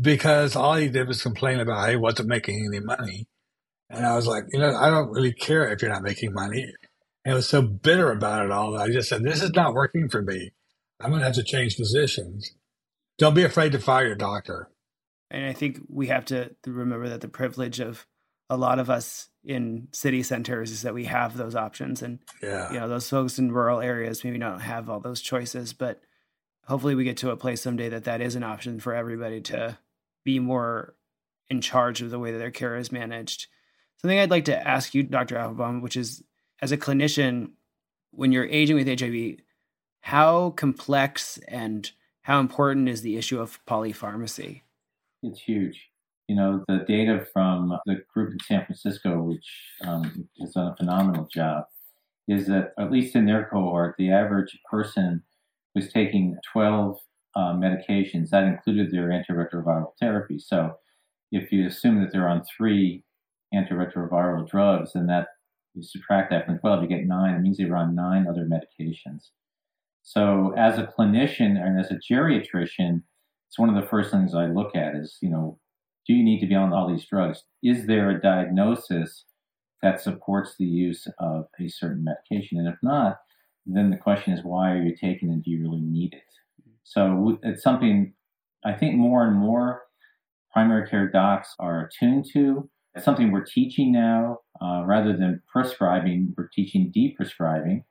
because 0.00 0.56
all 0.56 0.74
he 0.74 0.88
did 0.88 1.06
was 1.06 1.22
complain 1.22 1.60
about 1.60 1.78
how 1.78 1.90
he 1.90 1.96
wasn't 1.96 2.28
making 2.28 2.66
any 2.66 2.84
money. 2.84 3.28
And 3.88 4.04
I 4.04 4.16
was 4.16 4.26
like, 4.26 4.44
you 4.52 4.58
know, 4.58 4.74
I 4.74 4.90
don't 4.90 5.10
really 5.10 5.32
care 5.32 5.70
if 5.70 5.80
you're 5.80 5.92
not 5.92 6.02
making 6.02 6.32
money. 6.32 6.74
And 7.24 7.32
I 7.32 7.36
was 7.36 7.48
so 7.48 7.62
bitter 7.62 8.10
about 8.10 8.44
it 8.44 8.50
all 8.50 8.72
that 8.72 8.82
I 8.82 8.90
just 8.90 9.08
said, 9.08 9.22
this 9.22 9.42
is 9.42 9.50
not 9.50 9.74
working 9.74 10.08
for 10.08 10.22
me. 10.22 10.52
I'm 11.00 11.10
going 11.10 11.20
to 11.20 11.26
have 11.26 11.34
to 11.34 11.42
change 11.42 11.76
positions. 11.76 12.54
Don't 13.18 13.34
be 13.34 13.44
afraid 13.44 13.72
to 13.72 13.78
fire 13.78 14.06
your 14.06 14.16
doctor. 14.16 14.70
And 15.30 15.44
I 15.44 15.52
think 15.52 15.80
we 15.88 16.08
have 16.08 16.24
to 16.26 16.54
remember 16.66 17.08
that 17.08 17.20
the 17.20 17.28
privilege 17.28 17.80
of 17.80 18.06
a 18.48 18.56
lot 18.56 18.78
of 18.80 18.90
us 18.90 19.30
in 19.44 19.88
city 19.92 20.22
centers 20.22 20.70
is 20.70 20.82
that 20.82 20.92
we 20.92 21.04
have 21.04 21.36
those 21.36 21.54
options 21.54 22.02
and 22.02 22.18
yeah. 22.42 22.70
you 22.70 22.78
know 22.78 22.88
those 22.88 23.08
folks 23.08 23.38
in 23.38 23.52
rural 23.52 23.80
areas 23.80 24.22
maybe 24.22 24.38
don't 24.38 24.60
have 24.60 24.90
all 24.90 25.00
those 25.00 25.22
choices 25.22 25.72
but 25.72 26.00
hopefully 26.66 26.94
we 26.94 27.04
get 27.04 27.16
to 27.16 27.30
a 27.30 27.36
place 27.36 27.62
someday 27.62 27.88
that 27.88 28.04
that 28.04 28.20
is 28.20 28.34
an 28.34 28.42
option 28.42 28.78
for 28.78 28.94
everybody 28.94 29.40
to 29.40 29.78
be 30.24 30.38
more 30.38 30.94
in 31.48 31.62
charge 31.62 32.02
of 32.02 32.10
the 32.10 32.18
way 32.18 32.32
that 32.32 32.38
their 32.38 32.50
care 32.50 32.76
is 32.76 32.92
managed 32.92 33.46
something 33.96 34.18
i'd 34.18 34.30
like 34.30 34.44
to 34.44 34.68
ask 34.68 34.94
you 34.94 35.02
dr 35.02 35.34
applebaum 35.34 35.80
which 35.80 35.96
is 35.96 36.22
as 36.62 36.72
a 36.72 36.76
clinician 36.76 37.50
when 38.12 38.32
you're 38.32 38.46
aging 38.46 38.76
with 38.76 39.00
HIV, 39.00 39.36
how 40.02 40.50
complex 40.50 41.38
and 41.48 41.90
how 42.22 42.40
important 42.40 42.88
is 42.88 43.02
the 43.02 43.16
issue 43.16 43.40
of 43.40 43.64
polypharmacy? 43.66 44.62
It's 45.22 45.40
huge. 45.40 45.88
You 46.28 46.36
know, 46.36 46.64
the 46.68 46.84
data 46.86 47.26
from 47.32 47.76
the 47.86 47.96
group 48.12 48.32
in 48.32 48.38
San 48.40 48.64
Francisco, 48.64 49.20
which 49.22 49.46
um, 49.82 50.28
has 50.40 50.52
done 50.52 50.68
a 50.68 50.76
phenomenal 50.76 51.28
job, 51.32 51.64
is 52.28 52.46
that 52.46 52.72
at 52.78 52.92
least 52.92 53.16
in 53.16 53.26
their 53.26 53.48
cohort, 53.50 53.96
the 53.98 54.12
average 54.12 54.56
person 54.70 55.22
was 55.74 55.92
taking 55.92 56.36
12 56.52 56.98
uh, 57.34 57.52
medications. 57.54 58.30
That 58.30 58.44
included 58.44 58.90
their 58.90 59.08
antiretroviral 59.08 59.92
therapy. 60.00 60.38
So 60.38 60.74
if 61.32 61.50
you 61.52 61.66
assume 61.66 62.00
that 62.00 62.12
they're 62.12 62.28
on 62.28 62.44
three 62.56 63.04
antiretroviral 63.54 64.48
drugs, 64.48 64.92
then 64.94 65.06
that 65.08 65.28
you 65.74 65.82
subtract 65.82 66.30
that 66.30 66.46
from 66.46 66.58
12, 66.58 66.82
you 66.82 66.88
get 66.88 67.06
nine. 67.06 67.34
It 67.34 67.40
means 67.40 67.58
they 67.58 67.64
were 67.64 67.76
on 67.76 67.94
nine 67.94 68.26
other 68.28 68.46
medications. 68.46 69.28
So 70.02 70.54
as 70.56 70.78
a 70.78 70.86
clinician 70.98 71.56
and 71.62 71.78
as 71.78 71.90
a 71.90 71.98
geriatrician, 72.12 73.02
it's 73.48 73.58
one 73.58 73.68
of 73.68 73.80
the 73.80 73.88
first 73.88 74.10
things 74.10 74.34
I 74.34 74.46
look 74.46 74.74
at 74.74 74.94
is, 74.94 75.18
you 75.20 75.30
know, 75.30 75.58
do 76.06 76.14
you 76.14 76.24
need 76.24 76.40
to 76.40 76.46
be 76.46 76.54
on 76.54 76.72
all 76.72 76.88
these 76.88 77.06
drugs? 77.06 77.44
Is 77.62 77.86
there 77.86 78.10
a 78.10 78.20
diagnosis 78.20 79.24
that 79.82 80.00
supports 80.00 80.54
the 80.58 80.64
use 80.64 81.06
of 81.18 81.46
a 81.60 81.68
certain 81.68 82.04
medication? 82.04 82.58
And 82.58 82.68
if 82.68 82.76
not, 82.82 83.18
then 83.66 83.90
the 83.90 83.96
question 83.96 84.32
is, 84.32 84.44
why 84.44 84.72
are 84.72 84.82
you 84.82 84.96
taking 84.96 85.30
it? 85.30 85.42
Do 85.42 85.50
you 85.50 85.62
really 85.62 85.82
need 85.82 86.14
it? 86.14 86.22
So 86.84 87.38
it's 87.42 87.62
something 87.62 88.14
I 88.64 88.72
think 88.72 88.96
more 88.96 89.26
and 89.26 89.36
more 89.36 89.82
primary 90.52 90.88
care 90.88 91.08
docs 91.08 91.54
are 91.58 91.86
attuned 91.86 92.26
to. 92.32 92.68
It's 92.94 93.04
something 93.04 93.30
we're 93.30 93.44
teaching 93.44 93.92
now 93.92 94.38
uh, 94.60 94.82
rather 94.84 95.16
than 95.16 95.42
prescribing, 95.50 96.34
we're 96.36 96.48
teaching 96.48 96.92
deprescribing. 96.94 97.84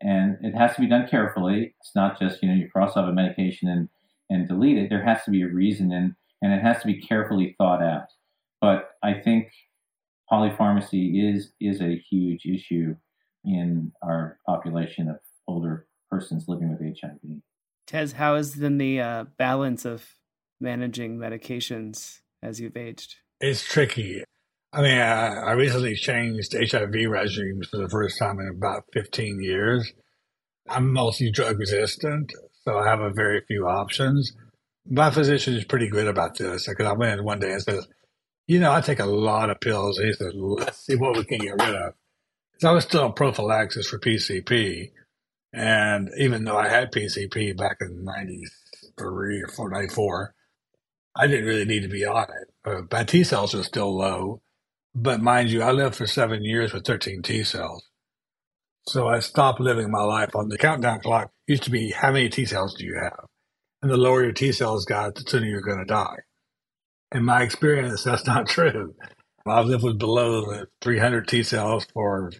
And 0.00 0.38
it 0.40 0.56
has 0.56 0.74
to 0.76 0.80
be 0.80 0.88
done 0.88 1.08
carefully. 1.08 1.74
It's 1.80 1.94
not 1.94 2.18
just, 2.18 2.42
you 2.42 2.48
know, 2.48 2.54
you 2.54 2.70
cross 2.70 2.96
off 2.96 3.08
a 3.08 3.12
medication 3.12 3.68
and, 3.68 3.88
and 4.30 4.48
delete 4.48 4.78
it. 4.78 4.88
There 4.88 5.04
has 5.04 5.24
to 5.24 5.30
be 5.30 5.42
a 5.42 5.48
reason 5.48 5.92
and, 5.92 6.14
and 6.40 6.54
it 6.54 6.62
has 6.62 6.80
to 6.80 6.86
be 6.86 7.00
carefully 7.00 7.54
thought 7.58 7.82
out. 7.82 8.06
But 8.60 8.90
I 9.02 9.14
think 9.14 9.52
polypharmacy 10.30 11.34
is 11.34 11.52
is 11.60 11.80
a 11.80 11.98
huge 12.10 12.44
issue 12.46 12.94
in 13.44 13.92
our 14.02 14.38
population 14.46 15.08
of 15.08 15.16
older 15.48 15.86
persons 16.10 16.44
living 16.46 16.70
with 16.70 16.80
HIV. 16.80 17.18
Tez, 17.86 18.12
how 18.12 18.36
is 18.36 18.54
then 18.54 18.78
the 18.78 19.00
uh, 19.00 19.24
balance 19.38 19.84
of 19.84 20.06
managing 20.60 21.16
medications 21.16 22.20
as 22.42 22.60
you've 22.60 22.76
aged? 22.76 23.16
It's 23.40 23.64
tricky. 23.64 24.22
I 24.72 24.82
mean, 24.82 24.98
I, 24.98 25.34
I 25.34 25.52
recently 25.52 25.96
changed 25.96 26.54
HIV 26.54 26.94
regimes 27.08 27.68
for 27.68 27.78
the 27.78 27.88
first 27.88 28.18
time 28.18 28.38
in 28.38 28.48
about 28.48 28.84
15 28.92 29.42
years. 29.42 29.92
I'm 30.68 30.92
mostly 30.92 31.30
drug 31.30 31.58
resistant, 31.58 32.32
so 32.64 32.78
I 32.78 32.86
have 32.88 33.00
a 33.00 33.10
very 33.10 33.40
few 33.48 33.66
options. 33.66 34.32
My 34.86 35.10
physician 35.10 35.54
is 35.54 35.64
pretty 35.64 35.88
good 35.88 36.06
about 36.06 36.36
this 36.36 36.68
because 36.68 36.86
I 36.86 36.92
went 36.92 37.18
in 37.18 37.24
one 37.24 37.40
day 37.40 37.52
and 37.52 37.62
said, 37.62 37.80
you 38.46 38.60
know, 38.60 38.72
I 38.72 38.82
take 38.82 39.00
a 39.00 39.06
lot 39.06 39.48
of 39.48 39.60
pills. 39.60 39.98
He 39.98 40.12
said, 40.12 40.32
let's 40.34 40.84
see 40.84 40.96
what 40.96 41.16
we 41.16 41.24
can 41.24 41.38
get 41.38 41.52
rid 41.52 41.74
of. 41.74 41.94
So 42.58 42.68
I 42.68 42.72
was 42.72 42.84
still 42.84 43.04
on 43.04 43.14
prophylaxis 43.14 43.88
for 43.88 43.98
PCP. 43.98 44.90
And 45.52 46.10
even 46.18 46.44
though 46.44 46.58
I 46.58 46.68
had 46.68 46.92
PCP 46.92 47.56
back 47.56 47.78
in 47.80 48.04
93 48.04 49.44
or 49.58 49.70
94, 49.70 50.34
I 51.20 51.28
didn't 51.28 51.46
really 51.46 51.66
need 51.66 51.82
to 51.82 51.88
be 51.88 52.06
on 52.06 52.24
it. 52.24 52.50
Uh, 52.64 52.82
my 52.92 53.04
T 53.04 53.24
cells 53.24 53.54
are 53.54 53.64
still 53.64 53.96
low. 53.96 54.42
But 54.94 55.22
mind 55.22 55.50
you, 55.50 55.62
I 55.62 55.72
lived 55.72 55.96
for 55.96 56.06
seven 56.06 56.44
years 56.44 56.72
with 56.72 56.86
13 56.86 57.22
T 57.22 57.44
cells. 57.44 57.84
So 58.88 59.08
I 59.08 59.20
stopped 59.20 59.60
living 59.60 59.90
my 59.90 60.02
life 60.02 60.34
on 60.36 60.48
the 60.48 60.58
countdown 60.58 61.00
clock. 61.00 61.30
Used 61.46 61.64
to 61.64 61.70
be 61.70 61.92
how 61.92 62.12
many 62.12 62.28
T 62.28 62.44
cells 62.46 62.74
do 62.74 62.84
you 62.84 62.98
have? 63.02 63.26
And 63.82 63.90
the 63.90 63.96
lower 63.96 64.22
your 64.24 64.32
T 64.32 64.52
cells 64.52 64.84
got, 64.84 65.14
the 65.16 65.22
sooner 65.26 65.46
you're 65.46 65.62
going 65.62 65.78
to 65.78 65.86
die. 65.86 66.18
In 67.12 67.24
my 67.24 67.42
experience, 67.42 68.04
that's 68.04 68.26
not 68.26 68.48
true. 68.48 68.94
I've 69.46 69.66
lived 69.66 69.84
with 69.84 69.98
below 69.98 70.42
the 70.42 70.68
300 70.82 71.28
T 71.28 71.42
cells 71.42 71.86
for 71.94 72.32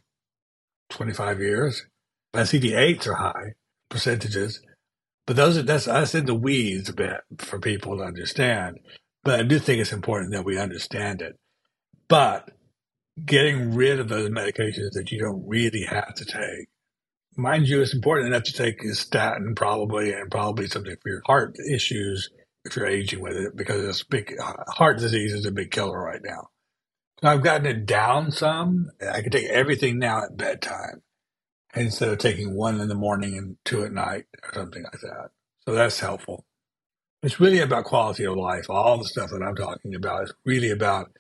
25 0.90 1.40
years. 1.40 1.87
My 2.35 2.43
CD8s 2.43 3.07
are 3.09 3.14
high 3.14 3.55
percentages, 3.90 4.62
but 5.27 5.37
those 5.37 5.59
are, 5.59 5.63
that's, 5.63 5.85
that's 5.87 6.15
in 6.15 6.27
the 6.27 6.35
weeds 6.35 6.89
a 6.89 6.95
bit 6.95 7.21
for 7.39 7.59
people 7.59 7.99
to 7.99 8.05
understand. 8.05 8.79
But 9.23 9.41
I 9.41 9.43
do 9.43 9.59
think 9.59 9.81
it's 9.81 9.93
important 9.93 10.33
that 10.33 10.45
we 10.45 10.59
understand 10.59 11.23
it. 11.23 11.39
But 12.09 12.51
getting 13.25 13.75
rid 13.75 14.01
of 14.01 14.09
those 14.09 14.31
medications 14.31 14.93
that 14.93 15.11
you 15.11 15.19
don't 15.19 15.47
really 15.47 15.85
have 15.85 16.15
to 16.15 16.25
take. 16.25 16.69
Mind 17.37 17.69
you, 17.69 17.81
it's 17.81 17.95
important 17.95 18.29
enough 18.29 18.45
to 18.45 18.53
take 18.53 18.83
a 18.85 18.95
statin 18.95 19.55
probably 19.55 20.13
and 20.13 20.31
probably 20.31 20.67
something 20.67 20.97
for 21.03 21.09
your 21.09 21.23
heart 21.27 21.57
issues 21.71 22.31
if 22.65 22.77
you're 22.77 22.87
aging 22.87 23.21
with 23.21 23.37
it 23.37 23.57
because 23.57 23.85
it's 23.85 24.03
big 24.03 24.35
heart 24.69 24.99
disease 24.99 25.33
is 25.33 25.47
a 25.47 25.53
big 25.53 25.71
killer 25.71 25.99
right 25.99 26.21
now. 26.25 26.49
So 27.21 27.29
I've 27.29 27.43
gotten 27.43 27.67
it 27.67 27.87
down 27.87 28.31
some. 28.31 28.91
I 29.01 29.23
can 29.23 29.31
take 29.31 29.49
everything 29.49 29.99
now 29.99 30.25
at 30.25 30.37
bedtime 30.37 31.03
instead 31.75 32.09
of 32.09 32.19
taking 32.19 32.55
one 32.55 32.81
in 32.81 32.89
the 32.89 32.95
morning 32.95 33.37
and 33.37 33.57
two 33.65 33.85
at 33.85 33.93
night 33.93 34.27
or 34.43 34.55
something 34.55 34.83
like 34.83 35.01
that. 35.01 35.31
So 35.67 35.75
that's 35.75 36.01
helpful. 36.01 36.45
It's 37.23 37.39
really 37.39 37.61
about 37.61 37.85
quality 37.85 38.25
of 38.25 38.37
life. 38.37 38.71
All 38.71 38.99
the 38.99 39.05
stuff 39.05 39.31
that 39.31 39.43
I'm 39.43 39.55
talking 39.55 39.95
about 39.95 40.25
is 40.25 40.35
really 40.45 40.71
about 40.71 41.11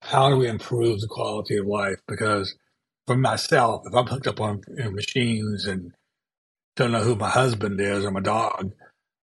how 0.00 0.30
do 0.30 0.36
we 0.36 0.48
improve 0.48 1.00
the 1.00 1.08
quality 1.08 1.56
of 1.56 1.66
life? 1.66 2.00
Because 2.08 2.56
for 3.06 3.16
myself, 3.16 3.82
if 3.86 3.94
I'm 3.94 4.06
hooked 4.06 4.26
up 4.26 4.40
on 4.40 4.62
you 4.68 4.84
know, 4.84 4.90
machines 4.90 5.66
and 5.66 5.92
don't 6.76 6.92
know 6.92 7.02
who 7.02 7.14
my 7.14 7.28
husband 7.28 7.80
is 7.80 8.04
or 8.04 8.10
my 8.10 8.20
dog, 8.20 8.72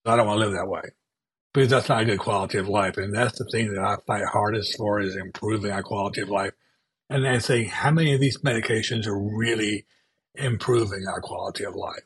I 0.05 0.17
don't 0.17 0.27
want 0.27 0.41
to 0.41 0.47
live 0.47 0.55
that 0.55 0.69
way 0.69 0.83
because 1.53 1.71
that's 1.71 1.89
not 1.89 2.03
a 2.03 2.05
good 2.05 2.19
quality 2.19 2.59
of 2.59 2.69
life. 2.69 2.97
And 2.97 3.15
that's 3.15 3.39
the 3.39 3.49
thing 3.51 3.73
that 3.73 3.83
I 3.83 3.97
fight 4.07 4.25
hardest 4.25 4.77
for 4.77 5.01
is 5.01 5.17
improving 5.17 5.73
our 5.73 5.83
quality 5.83 6.21
of 6.21 6.31
life. 6.31 6.53
And 7.09 7.25
then 7.25 7.41
saying 7.41 7.71
how 7.71 7.91
many 7.91 8.15
of 8.15 8.21
these 8.21 8.39
medications 8.39 9.07
are 9.07 9.19
really 9.19 9.85
improving 10.35 11.07
our 11.09 11.21
quality 11.21 11.65
of 11.65 11.75
life. 11.75 12.03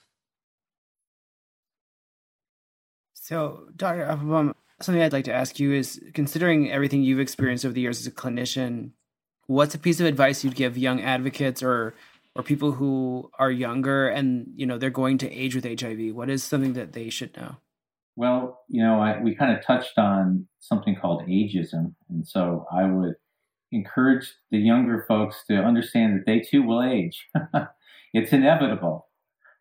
So, 3.15 3.69
Dr. 3.75 4.03
Applebaum, 4.03 4.55
something 4.81 5.03
I'd 5.03 5.13
like 5.13 5.25
to 5.25 5.33
ask 5.33 5.59
you 5.59 5.73
is 5.73 6.01
considering 6.13 6.71
everything 6.71 7.03
you've 7.03 7.21
experienced 7.21 7.65
over 7.65 7.73
the 7.73 7.81
years 7.81 8.01
as 8.01 8.07
a 8.07 8.11
clinician, 8.11 8.91
what's 9.47 9.75
a 9.75 9.79
piece 9.79 10.01
of 10.01 10.07
advice 10.07 10.45
you'd 10.45 10.55
give 10.55 10.77
young 10.77 11.01
advocates 11.01 11.63
or 11.63 11.95
or 12.37 12.43
people 12.43 12.73
who 12.73 13.31
are 13.39 13.51
younger 13.51 14.09
and 14.09 14.49
you 14.57 14.67
know 14.67 14.77
they're 14.77 14.91
going 14.91 15.19
to 15.19 15.33
age 15.33 15.55
with 15.55 15.65
HIV? 15.65 16.15
What 16.15 16.29
is 16.29 16.43
something 16.43 16.75
that 16.75 16.93
they 16.93 17.09
should 17.09 17.37
know? 17.37 17.57
Well, 18.17 18.61
you 18.69 18.83
know, 18.83 19.01
I, 19.01 19.21
we 19.21 19.35
kind 19.35 19.57
of 19.57 19.65
touched 19.65 19.99
on 19.99 20.47
something 20.61 20.95
called 20.95 21.27
ageism, 21.27 21.95
and 22.11 22.27
so 22.27 22.67
I 22.71 22.85
would 22.85 23.15
encourage 23.73 24.33
the 24.51 24.59
younger 24.59 25.05
folks 25.09 25.45
to 25.49 25.57
understand 25.57 26.15
that 26.15 26.27
they 26.27 26.41
too 26.41 26.63
will 26.63 26.83
age. 26.83 27.27
it's 28.15 28.33
inevitable, 28.33 29.09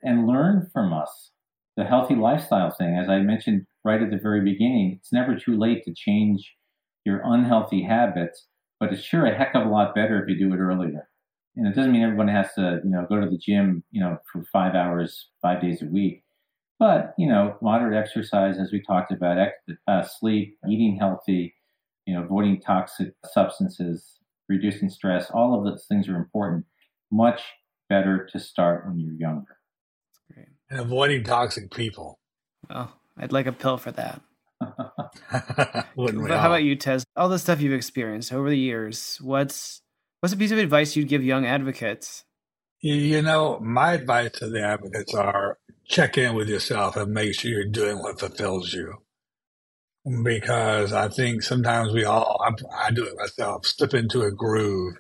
and 0.02 0.28
learn 0.28 0.70
from 0.72 0.94
us 0.94 1.32
the 1.76 1.84
healthy 1.84 2.16
lifestyle 2.16 2.72
thing. 2.72 2.98
As 2.98 3.10
I 3.10 3.20
mentioned 3.20 3.66
right 3.84 4.02
at 4.02 4.12
the 4.12 4.18
very 4.18 4.42
beginning, 4.42 4.98
it's 5.00 5.12
never 5.12 5.36
too 5.36 5.58
late 5.58 5.84
to 5.84 5.94
change 5.94 6.54
your 7.04 7.22
unhealthy 7.26 7.84
habits, 7.84 8.48
but 8.80 8.94
it's 8.94 9.02
sure 9.02 9.26
a 9.26 9.36
heck 9.36 9.56
of 9.56 9.66
a 9.66 9.70
lot 9.70 9.96
better 9.96 10.22
if 10.22 10.30
you 10.30 10.38
do 10.38 10.54
it 10.54 10.60
earlier. 10.60 11.10
And 11.56 11.68
it 11.68 11.76
doesn't 11.76 11.92
mean 11.92 12.04
everyone 12.04 12.30
has 12.30 12.54
to, 12.54 12.80
you 12.84 12.90
know, 12.90 13.06
go 13.10 13.20
to 13.20 13.30
the 13.30 13.38
gym, 13.38 13.84
you 13.92 14.02
know, 14.02 14.18
for 14.32 14.44
five 14.52 14.76
hours, 14.76 15.30
five 15.42 15.62
days 15.62 15.82
a 15.82 15.86
week. 15.86 16.24
But, 16.80 17.14
you 17.18 17.28
know, 17.28 17.58
moderate 17.62 17.98
exercise, 17.98 18.58
as 18.60 18.72
we 18.72 18.82
talked 18.82 19.12
about, 19.12 19.50
uh, 19.88 20.04
sleep, 20.04 20.58
eating 20.70 20.98
healthy, 21.00 21.56
you 22.06 22.14
know, 22.14 22.24
avoiding 22.24 22.60
toxic 22.60 23.14
substances, 23.32 24.20
reducing 24.50 24.90
stress, 24.90 25.30
all 25.32 25.58
of 25.58 25.66
those 25.66 25.86
things 25.88 26.08
are 26.08 26.16
important. 26.16 26.66
Much 27.12 27.42
better 27.90 28.28
to 28.32 28.40
start 28.40 28.86
when 28.88 29.00
you're 29.00 29.14
younger. 29.14 29.58
And 30.70 30.80
avoiding 30.80 31.24
toxic 31.24 31.72
people. 31.72 32.20
Oh, 32.70 32.92
I'd 33.18 33.32
like 33.32 33.46
a 33.46 33.52
pill 33.52 33.78
for 33.78 33.92
that. 33.92 34.22
Wouldn't 35.96 36.24
we? 36.24 36.30
How 36.30 36.48
about 36.48 36.64
you, 36.64 36.76
Tez? 36.76 37.06
All 37.16 37.30
the 37.30 37.40
stuff 37.40 37.62
you've 37.62 37.74
experienced 37.74 38.34
over 38.34 38.50
the 38.50 38.58
years, 38.58 39.20
what's 39.22 39.82
what's 40.20 40.34
a 40.34 40.38
piece 40.38 40.52
of 40.52 40.58
advice 40.58 40.96
you'd 40.96 41.10
give 41.10 41.24
young 41.24 41.46
advocates? 41.46 42.24
You, 42.82 42.96
you 42.96 43.22
know, 43.22 43.60
my 43.60 43.94
advice 43.94 44.32
to 44.40 44.50
the 44.50 44.64
advocates 44.64 45.14
are 45.14 45.58
check 45.86 46.18
in 46.18 46.36
with 46.36 46.50
yourself 46.50 46.96
and 46.96 47.14
make 47.14 47.34
sure 47.36 47.52
you're 47.52 47.66
doing 47.66 48.00
what 48.00 48.20
fulfills 48.20 48.74
you. 48.74 48.96
Because 50.24 50.92
I 50.92 51.08
think 51.08 51.44
sometimes 51.44 51.94
we 51.94 52.04
all, 52.04 52.42
I, 52.46 52.88
I 52.88 52.92
do 52.92 53.06
it 53.06 53.16
myself, 53.18 53.66
slip 53.66 53.94
into 53.94 54.24
a 54.24 54.32
groove, 54.32 54.96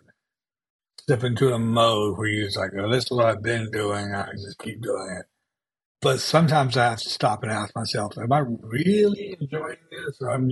slip 1.05 1.23
into 1.23 1.53
a 1.53 1.59
mode 1.59 2.17
where 2.17 2.27
you're 2.27 2.49
like, 2.55 2.71
oh, 2.79 2.91
this 2.91 3.05
is 3.05 3.11
what 3.11 3.25
I've 3.25 3.43
been 3.43 3.69
doing. 3.71 4.13
I 4.13 4.31
just 4.31 4.59
keep 4.59 4.81
doing 4.81 5.17
it. 5.19 5.25
But 6.01 6.19
sometimes 6.19 6.75
I 6.75 6.89
have 6.89 6.99
to 6.99 7.09
stop 7.09 7.43
and 7.43 7.51
ask 7.51 7.73
myself, 7.75 8.17
am 8.17 8.31
I 8.31 8.39
really 8.39 9.37
enjoying 9.39 9.77
this? 9.89 10.17
Or 10.21 10.31
am, 10.31 10.49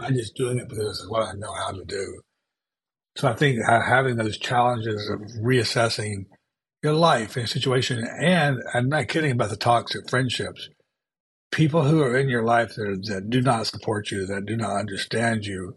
I 0.00 0.10
just 0.10 0.36
doing 0.36 0.58
it 0.58 0.68
because 0.68 1.00
it's 1.00 1.08
what 1.08 1.26
I 1.26 1.32
know 1.32 1.52
how 1.54 1.72
to 1.72 1.84
do? 1.84 2.20
So 3.16 3.28
I 3.28 3.34
think 3.34 3.60
having 3.66 4.16
those 4.16 4.38
challenges 4.38 5.08
of 5.08 5.20
reassessing 5.42 6.26
your 6.82 6.92
life 6.92 7.36
and 7.36 7.48
situation. 7.48 8.06
And 8.20 8.62
I'm 8.74 8.88
not 8.88 9.08
kidding 9.08 9.32
about 9.32 9.50
the 9.50 9.56
toxic 9.56 10.08
friendships. 10.08 10.68
People 11.50 11.82
who 11.82 12.02
are 12.02 12.16
in 12.16 12.28
your 12.28 12.44
life 12.44 12.74
that, 12.76 13.04
that 13.08 13.30
do 13.30 13.40
not 13.40 13.66
support 13.66 14.10
you, 14.10 14.26
that 14.26 14.46
do 14.46 14.56
not 14.56 14.78
understand 14.78 15.44
you. 15.44 15.74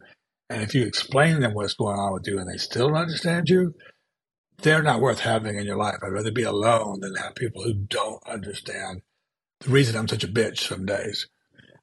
And 0.49 0.61
if 0.61 0.75
you 0.75 0.85
explain 0.85 1.39
them 1.39 1.53
what's 1.53 1.73
going 1.73 1.97
on 1.97 2.13
with 2.13 2.27
you 2.27 2.39
and 2.39 2.49
they 2.49 2.57
still 2.57 2.89
don't 2.89 2.97
understand 2.97 3.49
you, 3.49 3.73
they're 4.63 4.83
not 4.83 5.01
worth 5.01 5.19
having 5.19 5.57
in 5.57 5.65
your 5.65 5.77
life. 5.77 5.97
I'd 6.03 6.09
rather 6.09 6.31
be 6.31 6.43
alone 6.43 7.01
than 7.01 7.15
have 7.15 7.35
people 7.35 7.63
who 7.63 7.73
don't 7.73 8.21
understand 8.27 9.01
the 9.61 9.69
reason 9.71 9.95
I'm 9.95 10.07
such 10.07 10.23
a 10.23 10.27
bitch 10.29 10.59
some 10.59 10.85
days. 10.85 11.27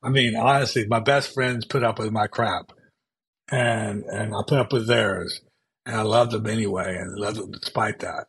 I 0.02 0.08
mean, 0.10 0.36
honestly, 0.36 0.86
my 0.86 1.00
best 1.00 1.34
friends 1.34 1.64
put 1.66 1.84
up 1.84 1.98
with 1.98 2.10
my 2.12 2.26
crap 2.26 2.72
and, 3.50 4.04
and 4.04 4.34
I 4.34 4.40
put 4.46 4.58
up 4.58 4.72
with 4.72 4.86
theirs 4.86 5.42
and 5.86 5.96
I 5.96 6.02
love 6.02 6.30
them 6.30 6.46
anyway 6.46 6.96
and 6.96 7.18
love 7.18 7.36
them 7.36 7.52
despite 7.52 8.00
that. 8.00 8.26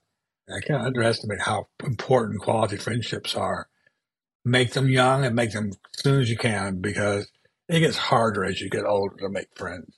I 0.50 0.60
can't 0.66 0.84
underestimate 0.84 1.42
how 1.42 1.68
important 1.84 2.42
quality 2.42 2.78
friendships 2.78 3.36
are. 3.36 3.68
Make 4.44 4.74
them 4.74 4.90
young 4.90 5.24
and 5.24 5.36
make 5.36 5.54
them 5.54 5.70
as 5.70 6.04
soon 6.04 6.22
as 6.22 6.30
you 6.30 6.38
can 6.38 6.82
because 6.82 7.30
it 7.70 7.80
gets 7.80 7.98
harder 7.98 8.44
as 8.44 8.60
you 8.60 8.70
get 8.70 8.86
older 8.86 9.16
to 9.18 9.30
make 9.30 9.48
friends. 9.56 9.98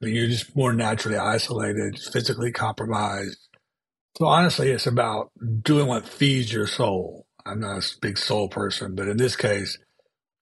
I 0.00 0.06
mean, 0.06 0.16
you're 0.16 0.28
just 0.28 0.56
more 0.56 0.72
naturally 0.72 1.18
isolated, 1.18 1.98
physically 1.98 2.50
compromised. 2.50 3.38
So 4.16 4.26
honestly, 4.26 4.70
it's 4.70 4.86
about 4.86 5.30
doing 5.62 5.86
what 5.86 6.06
feeds 6.06 6.52
your 6.52 6.66
soul. 6.66 7.26
I'm 7.46 7.60
not 7.60 7.78
a 7.78 7.98
big 8.00 8.18
soul 8.18 8.48
person, 8.48 8.94
but 8.94 9.08
in 9.08 9.16
this 9.16 9.36
case, 9.36 9.78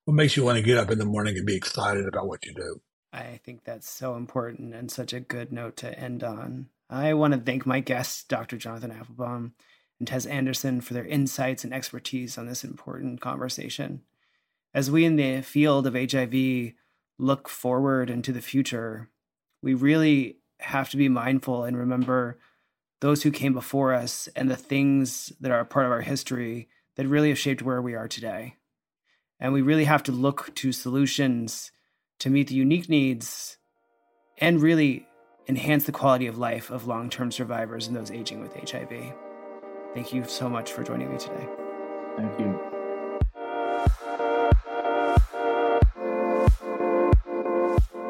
what 0.05 0.15
makes 0.15 0.35
you 0.35 0.43
want 0.43 0.57
to 0.57 0.63
get 0.63 0.77
up 0.77 0.91
in 0.91 0.99
the 0.99 1.05
morning 1.05 1.37
and 1.37 1.45
be 1.45 1.55
excited 1.55 2.05
about 2.05 2.27
what 2.27 2.45
you 2.45 2.53
do? 2.53 2.81
I 3.13 3.39
think 3.43 3.63
that's 3.63 3.89
so 3.89 4.15
important 4.15 4.73
and 4.73 4.91
such 4.91 5.13
a 5.13 5.19
good 5.19 5.51
note 5.51 5.77
to 5.77 5.97
end 5.97 6.23
on. 6.23 6.67
I 6.89 7.13
want 7.13 7.33
to 7.33 7.39
thank 7.39 7.65
my 7.65 7.79
guests, 7.79 8.23
Dr. 8.23 8.57
Jonathon 8.57 8.91
Applebaum 8.91 9.53
and 9.99 10.07
Tez 10.07 10.25
Anderson, 10.25 10.81
for 10.81 10.93
their 10.93 11.05
insights 11.05 11.63
and 11.63 11.73
expertise 11.73 12.37
on 12.37 12.47
this 12.47 12.63
important 12.63 13.21
conversation. 13.21 14.01
As 14.73 14.91
we 14.91 15.05
in 15.05 15.15
the 15.15 15.41
field 15.41 15.87
of 15.87 15.95
HIV 15.95 16.73
look 17.17 17.47
forward 17.47 18.09
into 18.09 18.33
the 18.33 18.41
future, 18.41 19.09
we 19.61 19.73
really 19.73 20.37
have 20.59 20.89
to 20.89 20.97
be 20.97 21.09
mindful 21.09 21.63
and 21.63 21.77
remember 21.77 22.37
those 23.01 23.23
who 23.23 23.31
came 23.31 23.53
before 23.53 23.93
us 23.93 24.29
and 24.35 24.49
the 24.49 24.55
things 24.55 25.33
that 25.41 25.51
are 25.51 25.59
a 25.59 25.65
part 25.65 25.85
of 25.85 25.91
our 25.91 26.01
history 26.01 26.69
that 26.95 27.07
really 27.07 27.29
have 27.29 27.39
shaped 27.39 27.61
where 27.61 27.81
we 27.81 27.95
are 27.95 28.07
today. 28.07 28.55
And 29.39 29.53
we 29.53 29.61
really 29.61 29.85
have 29.85 30.03
to 30.03 30.11
look 30.11 30.53
to 30.55 30.71
solutions 30.71 31.71
to 32.19 32.29
meet 32.29 32.47
the 32.47 32.55
unique 32.55 32.87
needs 32.87 33.57
and 34.37 34.61
really 34.61 35.07
enhance 35.47 35.85
the 35.85 35.91
quality 35.91 36.27
of 36.27 36.37
life 36.37 36.69
of 36.69 36.87
long 36.87 37.09
term 37.09 37.31
survivors 37.31 37.87
and 37.87 37.95
those 37.95 38.11
aging 38.11 38.39
with 38.39 38.53
HIV. 38.53 39.13
Thank 39.93 40.13
you 40.13 40.23
so 40.25 40.47
much 40.47 40.71
for 40.71 40.83
joining 40.83 41.11
me 41.11 41.17
today. 41.17 41.47
Thank 42.15 42.39
you. 42.39 42.70